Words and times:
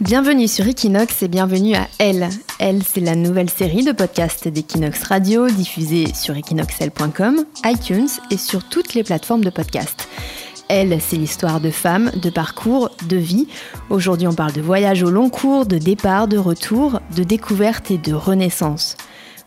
Bienvenue 0.00 0.48
sur 0.48 0.66
Equinox 0.66 1.22
et 1.22 1.28
bienvenue 1.28 1.74
à 1.74 1.88
Elle. 1.98 2.28
Elle, 2.58 2.82
c'est 2.82 3.00
la 3.00 3.14
nouvelle 3.14 3.48
série 3.48 3.84
de 3.84 3.92
podcasts 3.92 4.48
d'Equinox 4.48 5.02
Radio 5.04 5.48
diffusée 5.48 6.12
sur 6.14 6.36
equinoxel.com, 6.36 7.44
iTunes 7.64 8.08
et 8.30 8.36
sur 8.36 8.68
toutes 8.68 8.94
les 8.94 9.02
plateformes 9.02 9.44
de 9.44 9.50
podcasts. 9.50 10.08
Elle, 10.68 11.00
c'est 11.00 11.16
l'histoire 11.16 11.60
de 11.60 11.70
femmes, 11.70 12.10
de 12.22 12.30
parcours, 12.30 12.90
de 13.08 13.16
vie. 13.16 13.48
Aujourd'hui, 13.90 14.26
on 14.26 14.34
parle 14.34 14.52
de 14.52 14.60
voyage 14.60 15.02
au 15.02 15.10
long 15.10 15.30
cours, 15.30 15.66
de 15.66 15.78
départ, 15.78 16.28
de 16.28 16.38
retour, 16.38 17.00
de 17.16 17.22
découverte 17.22 17.90
et 17.90 17.98
de 17.98 18.12
renaissance. 18.12 18.96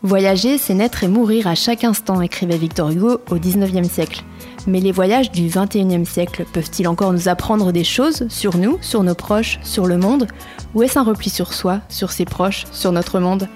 Voyager, 0.03 0.57
c'est 0.57 0.75
naître 0.75 1.03
et 1.03 1.07
mourir 1.07 1.47
à 1.47 1.55
chaque 1.55 1.83
instant, 1.83 2.21
écrivait 2.21 2.57
Victor 2.57 2.91
Hugo 2.91 3.19
au 3.29 3.35
XIXe 3.35 3.89
siècle. 3.89 4.23
Mais 4.67 4.81
les 4.81 4.91
voyages 4.91 5.31
du 5.31 5.47
XXIe 5.47 6.05
siècle 6.05 6.45
peuvent-ils 6.51 6.89
encore 6.89 7.13
nous 7.13 7.29
apprendre 7.29 7.71
des 7.71 7.85
choses 7.85 8.27
sur 8.27 8.57
nous, 8.57 8.77
sur 8.81 9.01
nos 9.01 9.15
proches, 9.15 9.59
sur 9.63 9.87
le 9.87 9.97
monde? 9.97 10.27
Ou 10.75 10.83
est-ce 10.83 10.99
un 10.99 11.03
repli 11.03 11.29
sur 11.29 11.53
soi, 11.53 11.79
sur 11.87 12.11
ses 12.11 12.25
proches, 12.25 12.65
sur 12.73 12.91
notre 12.91 13.19
monde? 13.21 13.47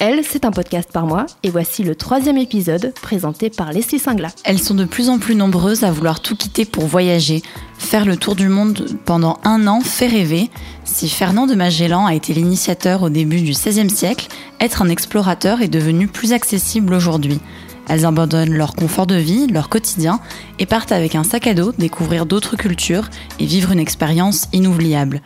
Elle, 0.00 0.22
c'est 0.22 0.44
un 0.44 0.50
podcast 0.50 0.90
par 0.92 1.06
mois, 1.06 1.24
et 1.44 1.50
voici 1.50 1.82
le 1.84 1.94
troisième 1.94 2.36
épisode 2.36 2.92
présenté 3.00 3.48
par 3.48 3.72
Leslie 3.72 4.00
Singla. 4.00 4.28
Elles 4.44 4.58
sont 4.58 4.74
de 4.74 4.84
plus 4.84 5.08
en 5.08 5.18
plus 5.18 5.36
nombreuses 5.36 5.84
à 5.84 5.92
vouloir 5.92 6.20
tout 6.20 6.36
quitter 6.36 6.64
pour 6.64 6.84
voyager. 6.86 7.42
Faire 7.78 8.04
le 8.04 8.16
tour 8.16 8.34
du 8.34 8.48
monde 8.48 8.86
pendant 9.04 9.38
un 9.44 9.66
an 9.66 9.80
fait 9.80 10.08
rêver. 10.08 10.50
Si 10.84 11.08
Fernand 11.08 11.46
de 11.46 11.54
Magellan 11.54 12.06
a 12.06 12.14
été 12.14 12.34
l'initiateur 12.34 13.02
au 13.02 13.08
début 13.08 13.40
du 13.40 13.52
XVIe 13.52 13.88
siècle, 13.88 14.26
être 14.60 14.82
un 14.82 14.88
explorateur 14.88 15.62
est 15.62 15.68
devenu 15.68 16.08
plus 16.08 16.32
accessible 16.32 16.92
aujourd'hui. 16.92 17.40
Elles 17.88 18.06
abandonnent 18.06 18.54
leur 18.54 18.74
confort 18.74 19.06
de 19.06 19.16
vie, 19.16 19.46
leur 19.46 19.68
quotidien, 19.68 20.20
et 20.58 20.66
partent 20.66 20.92
avec 20.92 21.14
un 21.14 21.24
sac 21.24 21.46
à 21.46 21.54
dos 21.54 21.72
découvrir 21.72 22.26
d'autres 22.26 22.56
cultures 22.56 23.08
et 23.38 23.46
vivre 23.46 23.72
une 23.72 23.78
expérience 23.78 24.48
inoubliable. 24.52 25.20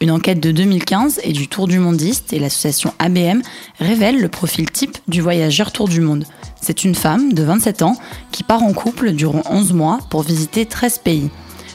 Une 0.00 0.12
enquête 0.12 0.38
de 0.38 0.52
2015 0.52 1.20
et 1.24 1.32
du 1.32 1.48
Tour 1.48 1.66
du 1.66 1.80
Mondiste 1.80 2.32
et 2.32 2.38
l'association 2.38 2.94
ABM 3.00 3.40
révèle 3.80 4.20
le 4.20 4.28
profil 4.28 4.70
type 4.70 4.96
du 5.08 5.20
voyageur 5.20 5.72
Tour 5.72 5.88
du 5.88 6.00
Monde. 6.00 6.24
C'est 6.60 6.84
une 6.84 6.94
femme 6.94 7.32
de 7.32 7.42
27 7.42 7.82
ans 7.82 7.96
qui 8.30 8.44
part 8.44 8.62
en 8.62 8.72
couple 8.72 9.10
durant 9.10 9.42
11 9.50 9.72
mois 9.72 9.98
pour 10.08 10.22
visiter 10.22 10.66
13 10.66 10.98
pays. 10.98 11.30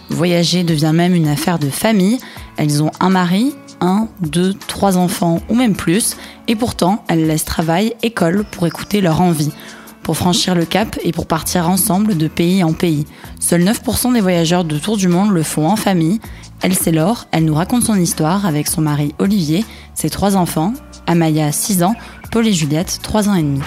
Voyager 0.09 0.63
devient 0.63 0.91
même 0.93 1.15
une 1.15 1.27
affaire 1.27 1.59
de 1.59 1.69
famille. 1.69 2.17
Elles 2.55 2.81
ont 2.81 2.91
un 3.01 3.09
mari, 3.09 3.53
un, 3.81 4.07
deux, 4.21 4.53
trois 4.53 4.95
enfants 4.95 5.41
ou 5.49 5.55
même 5.55 5.75
plus, 5.75 6.15
et 6.47 6.55
pourtant 6.55 7.03
elles 7.09 7.27
laissent 7.27 7.45
travail, 7.45 7.93
école 8.03 8.45
pour 8.45 8.67
écouter 8.67 9.01
leur 9.01 9.19
envie 9.19 9.51
pour 10.03 10.17
franchir 10.17 10.53
le 10.55 10.65
cap 10.65 10.99
et 11.03 11.11
pour 11.11 11.25
partir 11.25 11.69
ensemble 11.69 12.17
de 12.17 12.27
pays 12.27 12.63
en 12.63 12.73
pays. 12.73 13.05
Seuls 13.39 13.63
9% 13.63 14.13
des 14.13 14.21
voyageurs 14.21 14.63
de 14.65 14.77
tour 14.77 14.97
du 14.97 15.07
monde 15.07 15.31
le 15.31 15.43
font 15.43 15.67
en 15.67 15.75
famille 15.75 16.19
elle, 16.63 16.75
c'est 16.75 16.93
Laure. 16.93 17.25
Elle 17.31 17.43
nous 17.43 17.55
raconte 17.55 17.83
son 17.83 17.95
histoire 17.95 18.45
avec 18.45 18.69
son 18.69 18.79
mari 18.79 19.13
Olivier, 19.19 19.65
ses 19.95 20.09
trois 20.09 20.37
enfants, 20.37 20.73
Amaya, 21.07 21.51
6 21.51 21.83
ans, 21.83 21.93
Paul 22.31 22.47
et 22.47 22.53
Juliette, 22.53 22.99
3 23.03 23.27
ans 23.27 23.33
et 23.33 23.43
demi. 23.43 23.59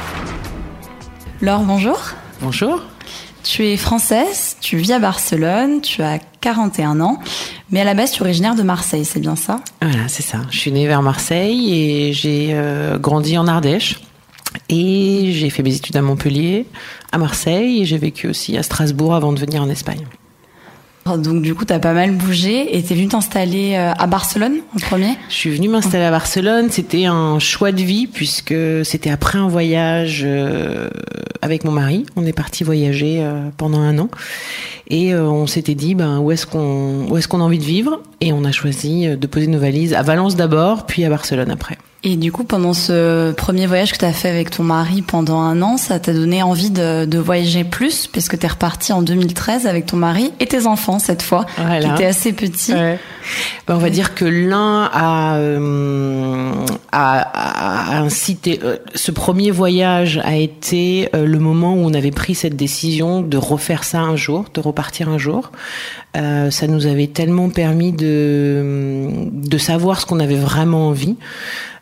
Laure, 1.43 1.61
bonjour. 1.61 2.01
Bonjour. 2.41 2.81
Tu 3.45 3.67
es 3.67 3.77
française, 3.77 4.57
tu 4.63 4.79
vis 4.79 4.93
à 4.93 4.99
Barcelone, 4.99 5.83
tu 5.83 6.03
as 6.03 6.19
41 6.41 7.03
ans, 7.03 7.21
mais 7.71 7.83
à 7.83 7.85
la 7.85 7.93
base 7.93 8.13
tu 8.13 8.21
es 8.21 8.23
originaire 8.23 8.55
de 8.55 8.63
Marseille, 8.63 9.05
c'est 9.05 9.21
bien 9.21 9.37
ça? 9.37 9.61
Voilà, 9.83 10.09
c'est 10.09 10.23
ça. 10.23 10.39
Je 10.51 10.59
suis 10.59 10.73
née 10.73 10.87
vers 10.87 11.03
Marseille 11.03 11.75
et 11.75 12.13
j'ai 12.15 12.53
euh, 12.53 12.99
grandi 12.99 13.37
en 13.37 13.47
Ardèche. 13.47 14.01
Et 14.69 15.31
j'ai 15.33 15.51
fait 15.51 15.63
mes 15.63 15.75
études 15.75 15.97
à 15.97 16.03
Montpellier, 16.03 16.67
à 17.13 17.19
Marseille, 17.19 17.83
et 17.83 17.85
j'ai 17.85 17.99
vécu 17.99 18.27
aussi 18.27 18.57
à 18.57 18.63
Strasbourg 18.63 19.15
avant 19.15 19.33
de 19.33 19.39
venir 19.39 19.63
en 19.63 19.69
Espagne. 19.69 20.07
Donc 21.07 21.43
du 21.43 21.55
coup, 21.55 21.65
tu 21.65 21.73
as 21.73 21.79
pas 21.79 21.93
mal 21.93 22.11
bougé 22.11 22.77
et 22.77 22.83
tu 22.83 22.93
es 22.93 22.97
venu 22.97 23.07
t'installer 23.07 23.75
euh, 23.77 23.93
à 23.97 24.07
Barcelone 24.09 24.59
en 24.75 24.81
premier? 24.81 25.17
Je 25.29 25.35
suis 25.35 25.51
venue 25.51 25.69
m'installer 25.69 26.05
à 26.05 26.11
Barcelone. 26.11 26.69
C'était 26.71 27.05
un 27.05 27.39
choix 27.39 27.71
de 27.71 27.81
vie 27.81 28.09
puisque 28.09 28.55
c'était 28.83 29.11
après 29.11 29.39
un 29.39 29.47
voyage 29.47 30.23
euh, 30.25 30.91
avec 31.43 31.63
mon 31.63 31.71
mari. 31.71 32.05
On 32.17 32.27
est 32.27 32.33
parti 32.33 32.65
voyager 32.65 33.19
euh, 33.21 33.51
pendant 33.57 33.79
un 33.79 33.99
an 34.01 34.09
et 34.89 35.15
on 35.15 35.47
s'était 35.47 35.75
dit 35.75 35.95
ben 35.95 36.19
où 36.19 36.33
est-ce 36.33 36.47
qu'on 36.47 37.07
où 37.09 37.17
est-ce 37.17 37.29
qu'on 37.29 37.41
a 37.41 37.45
envie 37.45 37.59
de 37.59 37.65
vivre? 37.65 38.03
Et 38.21 38.33
on 38.33 38.45
a 38.45 38.51
choisi 38.51 39.07
de 39.07 39.27
poser 39.29 39.47
nos 39.47 39.59
valises 39.61 39.95
à 39.95 40.03
Valence 40.03 40.35
d'abord 40.35 40.87
puis 40.87 41.05
à 41.05 41.09
Barcelone 41.09 41.51
après. 41.51 41.79
Et 42.09 42.15
du 42.15 42.31
coup, 42.31 42.45
pendant 42.45 42.73
ce 42.73 43.33
premier 43.33 43.67
voyage 43.67 43.93
que 43.93 43.99
tu 43.99 44.05
as 44.05 44.13
fait 44.13 44.29
avec 44.29 44.51
ton 44.51 44.63
mari 44.63 45.03
pendant 45.03 45.41
un 45.41 45.61
an, 45.61 45.77
ça 45.77 45.99
t'a 45.99 46.13
donné 46.13 46.41
envie 46.41 46.71
de, 46.71 47.05
de 47.05 47.19
voyager 47.19 47.65
plus, 47.65 48.07
puisque 48.07 48.39
tu 48.39 48.47
es 48.47 48.49
reparti 48.49 48.93
en 48.93 49.03
2013 49.03 49.67
avec 49.67 49.87
ton 49.87 49.97
mari 49.97 50.31
et 50.39 50.47
tes 50.47 50.69
enfants 50.69 51.01
cette 51.01 51.23
fois, 51.23 51.47
qui 51.57 51.89
étaient 51.89 52.07
assez 52.07 52.33
petits. 52.33 52.75
Ben, 53.67 53.75
on 53.75 53.79
va 53.79 53.91
dire 53.91 54.15
que 54.15 54.25
l'un 54.25 54.85
a, 54.85 55.39
euh, 55.39 56.53
a, 56.93 57.95
a, 57.95 57.99
incité. 57.99 58.61
Euh, 58.63 58.77
ce 58.95 59.11
premier 59.11 59.51
voyage 59.51 60.21
a 60.23 60.37
été 60.37 61.09
euh, 61.13 61.27
le 61.27 61.41
moment 61.41 61.75
où 61.75 61.79
on 61.79 61.93
avait 61.93 62.13
pris 62.13 62.37
cette 62.37 62.55
décision 62.55 63.21
de 63.21 63.37
refaire 63.37 63.83
ça 63.83 63.99
un 63.99 64.15
jour, 64.15 64.45
de 64.55 64.61
repartir 64.61 65.09
un 65.09 65.19
jour. 65.19 65.51
Euh, 66.17 66.53
ça 66.53 66.69
nous 66.69 66.87
avait 66.87 67.09
tellement 67.09 67.49
permis 67.49 67.91
de, 67.91 69.29
de 69.33 69.59
savoir 69.59 70.01
ce 70.01 70.07
qu'on 70.07 70.21
avait 70.21 70.37
vraiment 70.37 70.87
envie. 70.87 71.17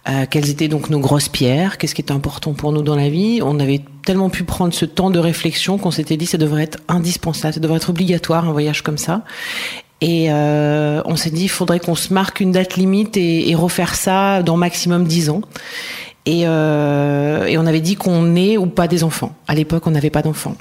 Euh, 0.06 0.26
quelles 0.28 0.50
étaient 0.50 0.68
donc 0.68 0.90
nos 0.90 1.00
grosses 1.00 1.30
pierres, 1.30 1.78
qu'est-ce 1.78 1.94
qui 1.94 2.02
est 2.02 2.12
important 2.12 2.52
pour 2.52 2.72
nous 2.72 2.82
dans 2.82 2.96
la 2.96 3.08
vie? 3.08 3.40
On 3.42 3.58
avait 3.58 3.80
tellement 4.04 4.28
pu 4.28 4.44
prendre 4.44 4.74
ce 4.74 4.84
temps 4.84 5.10
de 5.10 5.18
réflexion 5.18 5.78
qu'on 5.78 5.90
s'était 5.90 6.18
dit 6.18 6.26
ça 6.26 6.36
devrait 6.36 6.64
être 6.64 6.78
indispensable, 6.88 7.54
ça 7.54 7.60
devrait 7.60 7.78
être 7.78 7.88
obligatoire 7.88 8.46
un 8.46 8.52
voyage 8.52 8.82
comme 8.82 8.98
ça. 8.98 9.22
Et 10.02 10.26
euh, 10.30 11.00
on 11.06 11.16
s'est 11.16 11.30
dit 11.30 11.44
il 11.44 11.48
faudrait 11.48 11.80
qu'on 11.80 11.94
se 11.94 12.12
marque 12.12 12.40
une 12.40 12.52
date 12.52 12.76
limite 12.76 13.16
et, 13.16 13.54
refaire 13.54 13.94
ça 13.94 14.42
dans 14.42 14.58
maximum 14.58 15.04
dix 15.04 15.30
ans. 15.30 15.40
Et, 16.26 16.42
euh, 16.44 17.46
et 17.46 17.56
on 17.56 17.64
avait 17.64 17.80
dit 17.80 17.96
qu'on 17.96 18.36
ait 18.36 18.58
ou 18.58 18.66
pas 18.66 18.88
des 18.88 19.04
enfants. 19.04 19.34
À 19.48 19.54
l'époque, 19.54 19.86
on 19.86 19.90
n'avait 19.90 20.10
pas 20.10 20.22
d'enfants. 20.22 20.56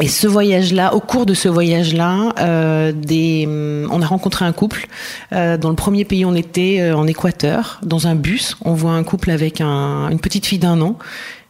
Et 0.00 0.08
ce 0.08 0.26
voyage-là, 0.26 0.94
au 0.94 1.00
cours 1.00 1.26
de 1.26 1.34
ce 1.34 1.48
voyage-là, 1.48 2.32
euh, 2.38 2.90
des, 2.92 3.46
on 3.90 4.00
a 4.00 4.06
rencontré 4.06 4.46
un 4.46 4.52
couple. 4.52 4.86
Euh, 5.32 5.58
dans 5.58 5.68
le 5.68 5.76
premier 5.76 6.06
pays, 6.06 6.24
on 6.24 6.34
était 6.34 6.78
euh, 6.80 6.96
en 6.96 7.06
Équateur, 7.06 7.80
dans 7.82 8.06
un 8.06 8.14
bus. 8.14 8.56
On 8.64 8.72
voit 8.72 8.92
un 8.92 9.04
couple 9.04 9.30
avec 9.30 9.60
un, 9.60 10.08
une 10.08 10.18
petite 10.18 10.46
fille 10.46 10.58
d'un 10.58 10.80
an. 10.80 10.96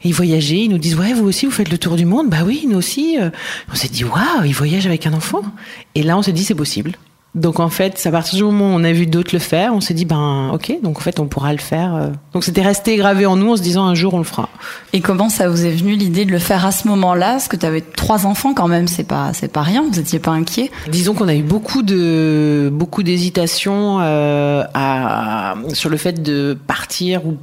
Ils 0.02 0.14
voyageaient, 0.14 0.64
ils 0.64 0.70
nous 0.70 0.78
disent 0.78 0.96
ouais 0.96 1.12
vous 1.12 1.26
aussi 1.26 1.46
vous 1.46 1.52
faites 1.52 1.70
le 1.70 1.78
tour 1.78 1.94
du 1.94 2.06
monde? 2.06 2.28
Bah 2.30 2.38
oui 2.44 2.66
nous 2.66 2.78
aussi. 2.78 3.18
On 3.70 3.74
s'est 3.74 3.88
dit 3.88 4.02
waouh 4.02 4.44
ils 4.46 4.54
voyagent 4.54 4.86
avec 4.86 5.06
un 5.06 5.12
enfant. 5.12 5.42
Et 5.94 6.02
là 6.02 6.16
on 6.16 6.22
s'est 6.22 6.32
dit 6.32 6.42
c'est 6.42 6.54
possible. 6.54 6.92
Donc 7.36 7.60
en 7.60 7.68
fait, 7.68 8.04
à 8.06 8.10
partir 8.10 8.36
du 8.38 8.42
moment 8.42 8.74
où 8.74 8.78
on 8.78 8.82
a 8.82 8.90
vu 8.90 9.06
d'autres 9.06 9.30
le 9.32 9.38
faire, 9.38 9.72
on 9.72 9.80
s'est 9.80 9.94
dit 9.94 10.04
ben 10.04 10.50
ok, 10.52 10.78
donc 10.82 10.98
en 10.98 11.00
fait 11.00 11.20
on 11.20 11.26
pourra 11.26 11.52
le 11.52 11.60
faire. 11.60 11.94
euh. 11.94 12.08
Donc 12.32 12.42
c'était 12.42 12.62
resté 12.62 12.96
gravé 12.96 13.24
en 13.24 13.36
nous 13.36 13.52
en 13.52 13.56
se 13.56 13.62
disant 13.62 13.84
un 13.84 13.94
jour 13.94 14.14
on 14.14 14.18
le 14.18 14.24
fera. 14.24 14.48
Et 14.92 15.00
comment 15.00 15.28
ça 15.28 15.48
vous 15.48 15.64
est 15.64 15.70
venu 15.70 15.94
l'idée 15.94 16.24
de 16.24 16.32
le 16.32 16.40
faire 16.40 16.66
à 16.66 16.72
ce 16.72 16.88
moment-là? 16.88 17.32
Parce 17.32 17.46
que 17.46 17.54
tu 17.56 17.64
avais 17.64 17.82
trois 17.82 18.26
enfants 18.26 18.52
quand 18.52 18.66
même, 18.66 18.88
c'est 18.88 19.04
pas 19.04 19.32
c'est 19.32 19.52
pas 19.52 19.62
rien. 19.62 19.84
Vous 19.88 20.00
étiez 20.00 20.18
pas 20.18 20.32
inquiet 20.32 20.72
Disons 20.90 21.14
qu'on 21.14 21.28
a 21.28 21.34
eu 21.36 21.42
beaucoup 21.44 21.82
de 21.82 22.68
beaucoup 22.72 23.04
d'hésitation 23.04 23.98
euh, 24.00 24.64
à, 24.74 25.54
sur 25.72 25.88
le 25.88 25.96
fait 25.98 26.20
de 26.22 26.58
partir 26.66 27.24
ou 27.26 27.36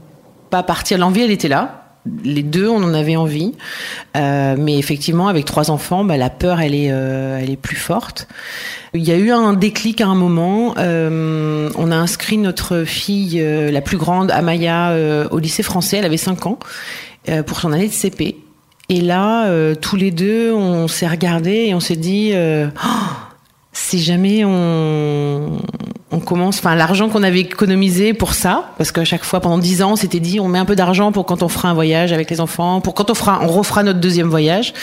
pas 0.49 0.63
partir. 0.63 0.97
L'envie 0.97 1.21
elle 1.21 1.31
était 1.31 1.47
là. 1.47 1.86
Les 2.23 2.43
deux, 2.43 2.67
on 2.69 2.83
en 2.83 2.93
avait 2.93 3.15
envie, 3.15 3.53
Euh, 4.15 4.55
mais 4.57 4.77
effectivement, 4.79 5.27
avec 5.27 5.45
trois 5.45 5.69
enfants, 5.69 6.03
bah, 6.03 6.17
la 6.17 6.29
peur, 6.29 6.59
elle 6.59 6.73
est, 6.73 6.91
euh, 6.91 7.39
elle 7.39 7.51
est 7.51 7.57
plus 7.57 7.75
forte. 7.75 8.27
Il 8.93 9.03
y 9.03 9.11
a 9.11 9.17
eu 9.17 9.31
un 9.31 9.53
déclic 9.53 10.01
à 10.01 10.07
un 10.07 10.15
moment. 10.15 10.73
Euh, 10.77 11.69
on 11.75 11.91
a 11.91 11.95
inscrit 11.95 12.37
notre 12.37 12.83
fille, 12.83 13.43
la 13.71 13.81
plus 13.81 13.97
grande, 13.97 14.31
Amaya, 14.31 14.95
au 15.29 15.39
lycée 15.39 15.61
français. 15.63 15.97
Elle 15.97 16.05
avait 16.05 16.17
5 16.17 16.47
ans 16.47 16.59
pour 17.45 17.59
son 17.59 17.73
année 17.73 17.87
de 17.87 17.93
CP. 17.93 18.37
Et 18.89 19.01
là, 19.01 19.47
tous 19.75 19.97
les 19.97 20.11
deux, 20.11 20.51
on 20.53 20.87
s'est 20.87 21.07
regardés 21.07 21.65
et 21.67 21.75
on 21.75 21.79
s'est 21.79 21.97
dit, 21.97 22.33
Oh, 22.35 22.87
si 23.73 23.99
jamais 23.99 24.43
on, 24.45 25.59
on 26.17 26.19
commence, 26.19 26.57
enfin 26.57 26.75
l'argent 26.75 27.09
qu'on 27.09 27.23
avait 27.23 27.41
économisé 27.41 28.13
pour 28.13 28.33
ça, 28.33 28.71
parce 28.77 28.91
qu'à 28.91 29.05
chaque 29.05 29.23
fois 29.23 29.39
pendant 29.39 29.59
10 29.59 29.83
ans, 29.83 29.91
on 29.91 29.95
s'était 29.95 30.19
dit, 30.19 30.39
on 30.39 30.47
met 30.47 30.59
un 30.59 30.65
peu 30.65 30.75
d'argent 30.75 31.11
pour 31.11 31.25
quand 31.25 31.43
on 31.43 31.47
fera 31.47 31.69
un 31.69 31.73
voyage 31.73 32.11
avec 32.11 32.29
les 32.29 32.41
enfants, 32.41 32.81
pour 32.81 32.95
quand 32.95 33.09
on 33.11 33.13
fera, 33.13 33.39
on 33.43 33.47
refera 33.47 33.83
notre 33.83 33.99
deuxième 33.99 34.27
voyage. 34.27 34.73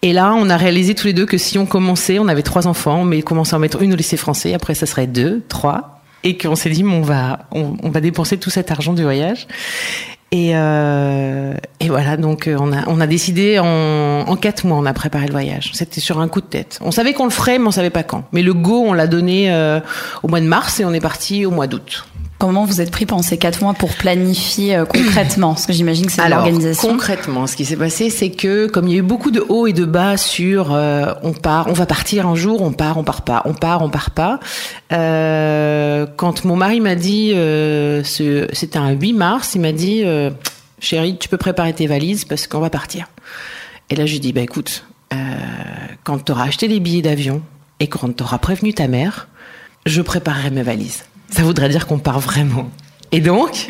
Et 0.00 0.12
là, 0.12 0.34
on 0.36 0.48
a 0.48 0.56
réalisé 0.56 0.94
tous 0.94 1.06
les 1.06 1.12
deux 1.12 1.26
que 1.26 1.38
si 1.38 1.58
on 1.58 1.66
commençait, 1.66 2.18
on 2.18 2.26
avait 2.26 2.42
trois 2.42 2.66
enfants, 2.66 3.04
mais 3.04 3.22
commençait 3.22 3.54
à 3.54 3.58
en 3.58 3.60
mettre 3.60 3.82
une 3.82 3.92
au 3.92 3.96
lycée 3.96 4.16
français, 4.16 4.54
après 4.54 4.74
ça 4.74 4.86
serait 4.86 5.06
deux, 5.06 5.42
trois, 5.48 6.00
et 6.24 6.38
qu'on 6.38 6.56
s'est 6.56 6.70
dit, 6.70 6.84
on 6.84 7.02
va 7.02 8.00
dépenser 8.00 8.38
tout 8.38 8.50
cet 8.50 8.70
argent 8.70 8.94
du 8.94 9.02
voyage. 9.02 9.46
Et, 10.32 10.52
euh, 10.54 11.52
et 11.78 11.88
voilà, 11.88 12.16
donc 12.16 12.48
euh, 12.48 12.56
on 12.58 12.72
a, 12.72 12.88
on 12.88 13.00
a 13.02 13.06
décidé 13.06 13.58
en, 13.58 13.66
en 13.66 14.36
quatre 14.36 14.64
mois, 14.64 14.78
on 14.78 14.86
a 14.86 14.94
préparé 14.94 15.26
le 15.26 15.32
voyage. 15.32 15.72
C'était 15.74 16.00
sur 16.00 16.20
un 16.20 16.28
coup 16.28 16.40
de 16.40 16.46
tête. 16.46 16.78
On 16.80 16.90
savait 16.90 17.12
qu'on 17.12 17.24
le 17.24 17.30
ferait, 17.30 17.58
mais 17.58 17.66
on 17.66 17.70
savait 17.70 17.90
pas 17.90 18.02
quand. 18.02 18.24
Mais 18.32 18.42
le 18.42 18.54
go, 18.54 18.82
on 18.86 18.94
l'a 18.94 19.06
donné 19.06 19.52
euh, 19.52 19.78
au 20.22 20.28
mois 20.28 20.40
de 20.40 20.46
mars 20.46 20.80
et 20.80 20.86
on 20.86 20.92
est 20.94 21.00
parti 21.00 21.44
au 21.44 21.50
mois 21.50 21.66
d'août. 21.66 22.06
Comment 22.42 22.64
vous 22.64 22.80
êtes 22.80 22.90
pris 22.90 23.06
pendant 23.06 23.22
ces 23.22 23.38
quatre 23.38 23.62
mois 23.62 23.72
pour 23.72 23.94
planifier 23.94 24.74
euh, 24.74 24.84
concrètement? 24.84 25.54
Parce 25.54 25.64
que 25.64 25.72
j'imagine 25.72 26.06
que 26.06 26.10
c'est 26.10 26.28
l'organisation. 26.28 26.88
Concrètement, 26.88 27.46
ce 27.46 27.54
qui 27.54 27.64
s'est 27.64 27.76
passé, 27.76 28.10
c'est 28.10 28.30
que 28.30 28.66
comme 28.66 28.88
il 28.88 28.94
y 28.94 28.96
a 28.96 28.98
eu 28.98 29.02
beaucoup 29.02 29.30
de 29.30 29.38
hauts 29.48 29.68
et 29.68 29.72
de 29.72 29.84
bas 29.84 30.16
sur 30.16 30.72
euh, 30.72 31.14
on 31.22 31.34
part, 31.34 31.68
on 31.68 31.72
va 31.72 31.86
partir 31.86 32.26
un 32.26 32.34
jour, 32.34 32.60
on 32.60 32.72
part, 32.72 32.98
on 32.98 33.04
part 33.04 33.22
pas, 33.22 33.42
on 33.44 33.54
part, 33.54 33.82
on 33.82 33.90
part 33.90 34.10
pas. 34.10 34.40
Euh, 34.92 36.04
quand 36.16 36.44
mon 36.44 36.56
mari 36.56 36.80
m'a 36.80 36.96
dit, 36.96 37.28
c'était 38.02 38.76
un 38.76 38.90
8 38.90 39.12
mars, 39.12 39.52
il 39.54 39.60
m'a 39.60 39.70
dit, 39.70 40.02
chérie, 40.80 41.18
tu 41.18 41.28
peux 41.28 41.38
préparer 41.38 41.72
tes 41.72 41.86
valises 41.86 42.24
parce 42.24 42.48
qu'on 42.48 42.58
va 42.58 42.70
partir. 42.70 43.06
Et 43.88 43.94
là, 43.94 44.04
je 44.04 44.14
lui 44.14 44.20
dis, 44.20 44.32
bah 44.32 44.40
écoute, 44.40 44.84
quand 46.02 46.24
tu 46.24 46.32
auras 46.32 46.46
acheté 46.46 46.66
les 46.66 46.80
billets 46.80 47.02
d'avion 47.02 47.40
et 47.78 47.86
quand 47.86 48.16
tu 48.16 48.24
auras 48.24 48.38
prévenu 48.38 48.74
ta 48.74 48.88
mère, 48.88 49.28
je 49.86 50.02
préparerai 50.02 50.50
mes 50.50 50.64
valises 50.64 51.04
ça 51.32 51.42
voudrait 51.42 51.68
dire 51.68 51.86
qu'on 51.86 51.98
part 51.98 52.20
vraiment. 52.20 52.70
Et 53.10 53.20
donc, 53.20 53.68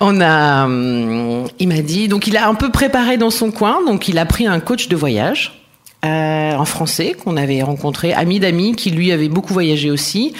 on 0.00 0.20
a, 0.20 0.64
hum, 0.64 1.48
il 1.58 1.68
m'a 1.68 1.82
dit, 1.82 2.08
donc 2.08 2.26
il 2.26 2.36
a 2.36 2.48
un 2.48 2.54
peu 2.54 2.70
préparé 2.70 3.16
dans 3.16 3.30
son 3.30 3.50
coin, 3.50 3.84
donc 3.86 4.08
il 4.08 4.18
a 4.18 4.24
pris 4.24 4.46
un 4.46 4.60
coach 4.60 4.88
de 4.88 4.96
voyage 4.96 5.59
euh, 6.04 6.56
un 6.56 6.64
Français 6.64 7.12
qu'on 7.12 7.36
avait 7.36 7.62
rencontré, 7.62 8.12
ami 8.12 8.40
d'amis, 8.40 8.74
qui 8.74 8.90
lui 8.90 9.12
avait 9.12 9.28
beaucoup 9.28 9.52
voyagé 9.52 9.90
aussi. 9.90 10.32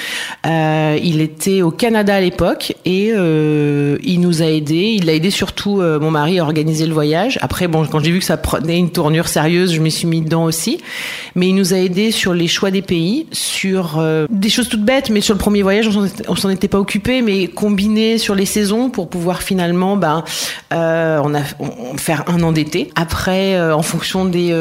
Euh, 0.46 0.98
il 1.02 1.20
était 1.20 1.60
au 1.62 1.70
Canada 1.70 2.14
à 2.14 2.20
l'époque 2.20 2.74
et 2.84 3.10
euh, 3.12 3.98
il 4.02 4.20
nous 4.20 4.42
a 4.42 4.46
aidés. 4.46 4.96
Il 4.96 5.10
a 5.10 5.12
aidé 5.12 5.30
surtout 5.30 5.80
euh, 5.80 6.00
mon 6.00 6.10
mari 6.10 6.38
à 6.38 6.44
organiser 6.44 6.86
le 6.86 6.94
voyage. 6.94 7.38
Après, 7.42 7.68
bon, 7.68 7.86
quand 7.86 8.00
j'ai 8.00 8.10
vu 8.10 8.20
que 8.20 8.24
ça 8.24 8.36
prenait 8.38 8.78
une 8.78 8.90
tournure 8.90 9.28
sérieuse, 9.28 9.74
je 9.74 9.80
me 9.80 9.90
suis 9.90 10.06
mis 10.06 10.22
dedans 10.22 10.44
aussi. 10.44 10.80
Mais 11.34 11.48
il 11.48 11.54
nous 11.54 11.74
a 11.74 11.76
aidés 11.76 12.10
sur 12.10 12.32
les 12.32 12.48
choix 12.48 12.70
des 12.70 12.82
pays, 12.82 13.26
sur 13.32 13.98
euh, 13.98 14.26
des 14.30 14.48
choses 14.48 14.68
toutes 14.68 14.84
bêtes, 14.84 15.10
mais 15.10 15.20
sur 15.20 15.34
le 15.34 15.40
premier 15.40 15.62
voyage, 15.62 15.88
on 16.28 16.36
s'en 16.36 16.48
était 16.48 16.68
pas 16.68 16.78
occupé, 16.78 17.20
mais 17.20 17.48
combiné 17.48 18.16
sur 18.16 18.34
les 18.34 18.46
saisons 18.46 18.88
pour 18.88 19.10
pouvoir 19.10 19.42
finalement, 19.42 19.96
ben, 19.96 20.24
euh, 20.72 21.20
on 21.22 21.34
a 21.34 21.40
on, 21.58 21.98
faire 21.98 22.24
un 22.28 22.42
an 22.42 22.52
d'été. 22.52 22.90
Après, 22.94 23.60
en 23.60 23.82
fonction 23.82 24.24
des 24.24 24.52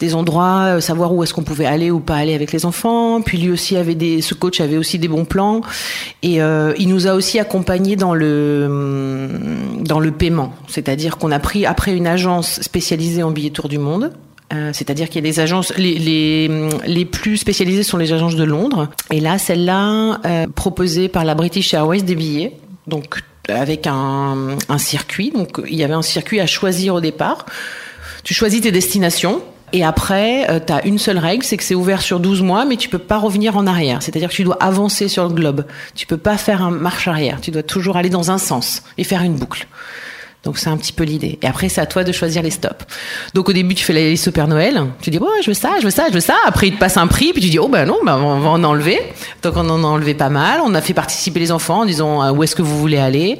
des 0.00 0.14
endroits, 0.14 0.76
euh, 0.76 0.80
savoir 0.80 1.14
où 1.14 1.22
est-ce 1.22 1.32
qu'on 1.34 1.44
pouvait 1.44 1.66
aller 1.66 1.90
ou 1.90 2.00
pas 2.00 2.16
aller 2.16 2.34
avec 2.34 2.52
les 2.52 2.64
enfants. 2.66 3.20
Puis 3.20 3.38
lui 3.38 3.50
aussi 3.50 3.76
avait 3.76 3.94
des, 3.94 4.22
ce 4.22 4.34
coach 4.34 4.60
avait 4.60 4.78
aussi 4.78 4.98
des 4.98 5.08
bons 5.08 5.26
plans 5.26 5.60
et 6.22 6.42
euh, 6.42 6.72
il 6.78 6.88
nous 6.88 7.06
a 7.06 7.14
aussi 7.14 7.38
accompagnés 7.38 7.96
dans 7.96 8.14
le 8.14 8.66
hum, 8.66 9.84
dans 9.84 10.00
le 10.00 10.10
paiement. 10.10 10.52
C'est-à-dire 10.66 11.18
qu'on 11.18 11.30
a 11.30 11.38
pris 11.38 11.66
après 11.66 11.94
une 11.94 12.06
agence 12.06 12.60
spécialisée 12.62 13.22
en 13.22 13.30
billets 13.30 13.50
tour 13.50 13.68
du 13.68 13.78
monde. 13.78 14.12
Euh, 14.52 14.70
c'est-à-dire 14.72 15.08
qu'il 15.08 15.24
y 15.24 15.28
a 15.28 15.30
des 15.30 15.38
agences, 15.38 15.72
les, 15.76 15.96
les, 15.96 16.50
les, 16.84 17.04
plus 17.04 17.36
spécialisées 17.36 17.84
sont 17.84 17.98
les 17.98 18.12
agences 18.12 18.34
de 18.34 18.42
Londres. 18.42 18.88
Et 19.12 19.20
là, 19.20 19.38
celle-là, 19.38 20.20
euh, 20.24 20.46
proposée 20.52 21.08
par 21.08 21.24
la 21.24 21.36
British 21.36 21.72
Airways 21.72 22.02
des 22.02 22.16
billets. 22.16 22.56
Donc, 22.88 23.22
avec 23.48 23.86
un, 23.86 24.56
un 24.68 24.78
circuit. 24.78 25.30
Donc, 25.30 25.60
il 25.68 25.76
y 25.76 25.84
avait 25.84 25.94
un 25.94 26.02
circuit 26.02 26.40
à 26.40 26.46
choisir 26.46 26.96
au 26.96 27.00
départ. 27.00 27.46
Tu 28.24 28.34
choisis 28.34 28.60
tes 28.60 28.72
destinations. 28.72 29.40
Et 29.72 29.84
après, 29.84 30.50
euh, 30.50 30.60
tu 30.64 30.72
as 30.72 30.84
une 30.84 30.98
seule 30.98 31.18
règle, 31.18 31.44
c'est 31.44 31.56
que 31.56 31.62
c'est 31.62 31.74
ouvert 31.74 32.02
sur 32.02 32.20
12 32.20 32.42
mois, 32.42 32.64
mais 32.64 32.76
tu 32.76 32.88
peux 32.88 32.98
pas 32.98 33.18
revenir 33.18 33.56
en 33.56 33.66
arrière. 33.66 34.02
C'est-à-dire 34.02 34.28
que 34.30 34.34
tu 34.34 34.44
dois 34.44 34.56
avancer 34.60 35.08
sur 35.08 35.28
le 35.28 35.34
globe. 35.34 35.64
Tu 35.94 36.06
peux 36.06 36.16
pas 36.16 36.36
faire 36.36 36.62
un 36.62 36.70
marche 36.70 37.08
arrière. 37.08 37.40
Tu 37.40 37.50
dois 37.50 37.62
toujours 37.62 37.96
aller 37.96 38.10
dans 38.10 38.30
un 38.30 38.38
sens 38.38 38.82
et 38.98 39.04
faire 39.04 39.22
une 39.22 39.36
boucle. 39.36 39.66
Donc 40.42 40.56
c'est 40.56 40.70
un 40.70 40.76
petit 40.78 40.92
peu 40.92 41.04
l'idée. 41.04 41.38
Et 41.42 41.46
après, 41.46 41.68
c'est 41.68 41.82
à 41.82 41.86
toi 41.86 42.02
de 42.02 42.12
choisir 42.12 42.42
les 42.42 42.50
stops. 42.50 42.86
Donc 43.34 43.48
au 43.50 43.52
début, 43.52 43.74
tu 43.74 43.84
fais 43.84 43.92
la 43.92 44.00
liste 44.00 44.28
au 44.28 44.32
Père 44.32 44.48
Noël. 44.48 44.86
Tu 45.02 45.10
dis, 45.10 45.18
oh, 45.20 45.28
je 45.42 45.48
veux 45.48 45.54
ça, 45.54 45.72
je 45.80 45.84
veux 45.84 45.90
ça, 45.90 46.06
je 46.08 46.14
veux 46.14 46.20
ça. 46.20 46.34
Après, 46.46 46.68
il 46.68 46.74
te 46.74 46.78
passe 46.78 46.96
un 46.96 47.06
prix, 47.06 47.32
puis 47.32 47.42
tu 47.42 47.50
dis, 47.50 47.58
oh 47.58 47.68
ben 47.68 47.84
non, 47.84 47.98
ben, 48.04 48.16
on 48.16 48.40
va 48.40 48.48
en 48.48 48.64
enlever. 48.64 48.98
Donc 49.42 49.54
on 49.56 49.68
en 49.68 49.84
a 49.84 49.86
enlevé 49.86 50.14
pas 50.14 50.30
mal. 50.30 50.60
On 50.64 50.74
a 50.74 50.80
fait 50.80 50.94
participer 50.94 51.40
les 51.40 51.52
enfants 51.52 51.80
en 51.80 51.84
disant, 51.84 52.22
euh, 52.22 52.32
où 52.32 52.42
est-ce 52.42 52.56
que 52.56 52.62
vous 52.62 52.78
voulez 52.78 52.96
aller 52.96 53.38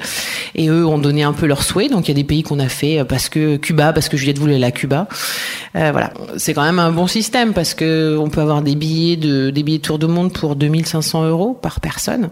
Et 0.54 0.68
eux 0.68 0.86
ont 0.86 0.98
donné 0.98 1.22
un 1.22 1.32
peu 1.32 1.46
leur 1.46 1.62
souhait. 1.62 1.88
Donc 1.88 2.08
il 2.08 2.10
y 2.10 2.12
a 2.12 2.14
des 2.14 2.24
pays 2.24 2.42
qu'on 2.42 2.58
a 2.58 2.68
fait 2.68 3.00
euh, 3.00 3.04
parce 3.04 3.30
que 3.30 3.56
Cuba, 3.56 3.94
parce 3.94 4.10
que 4.10 4.18
Juliette 4.18 4.38
voulait 4.38 4.62
à 4.62 4.70
Cuba. 4.70 5.08
Euh, 5.76 5.90
voilà, 5.92 6.12
c'est 6.36 6.52
quand 6.52 6.64
même 6.64 6.78
un 6.78 6.92
bon 6.92 7.06
système 7.06 7.54
parce 7.54 7.72
que 7.72 8.18
on 8.18 8.28
peut 8.28 8.42
avoir 8.42 8.60
des 8.60 8.74
billets 8.74 9.16
de 9.16 9.50
des 9.50 9.62
billets 9.62 9.78
tour 9.78 9.98
de 9.98 10.06
monde 10.06 10.32
pour 10.32 10.54
2500 10.54 11.24
euros 11.28 11.58
par 11.60 11.80
personne, 11.80 12.30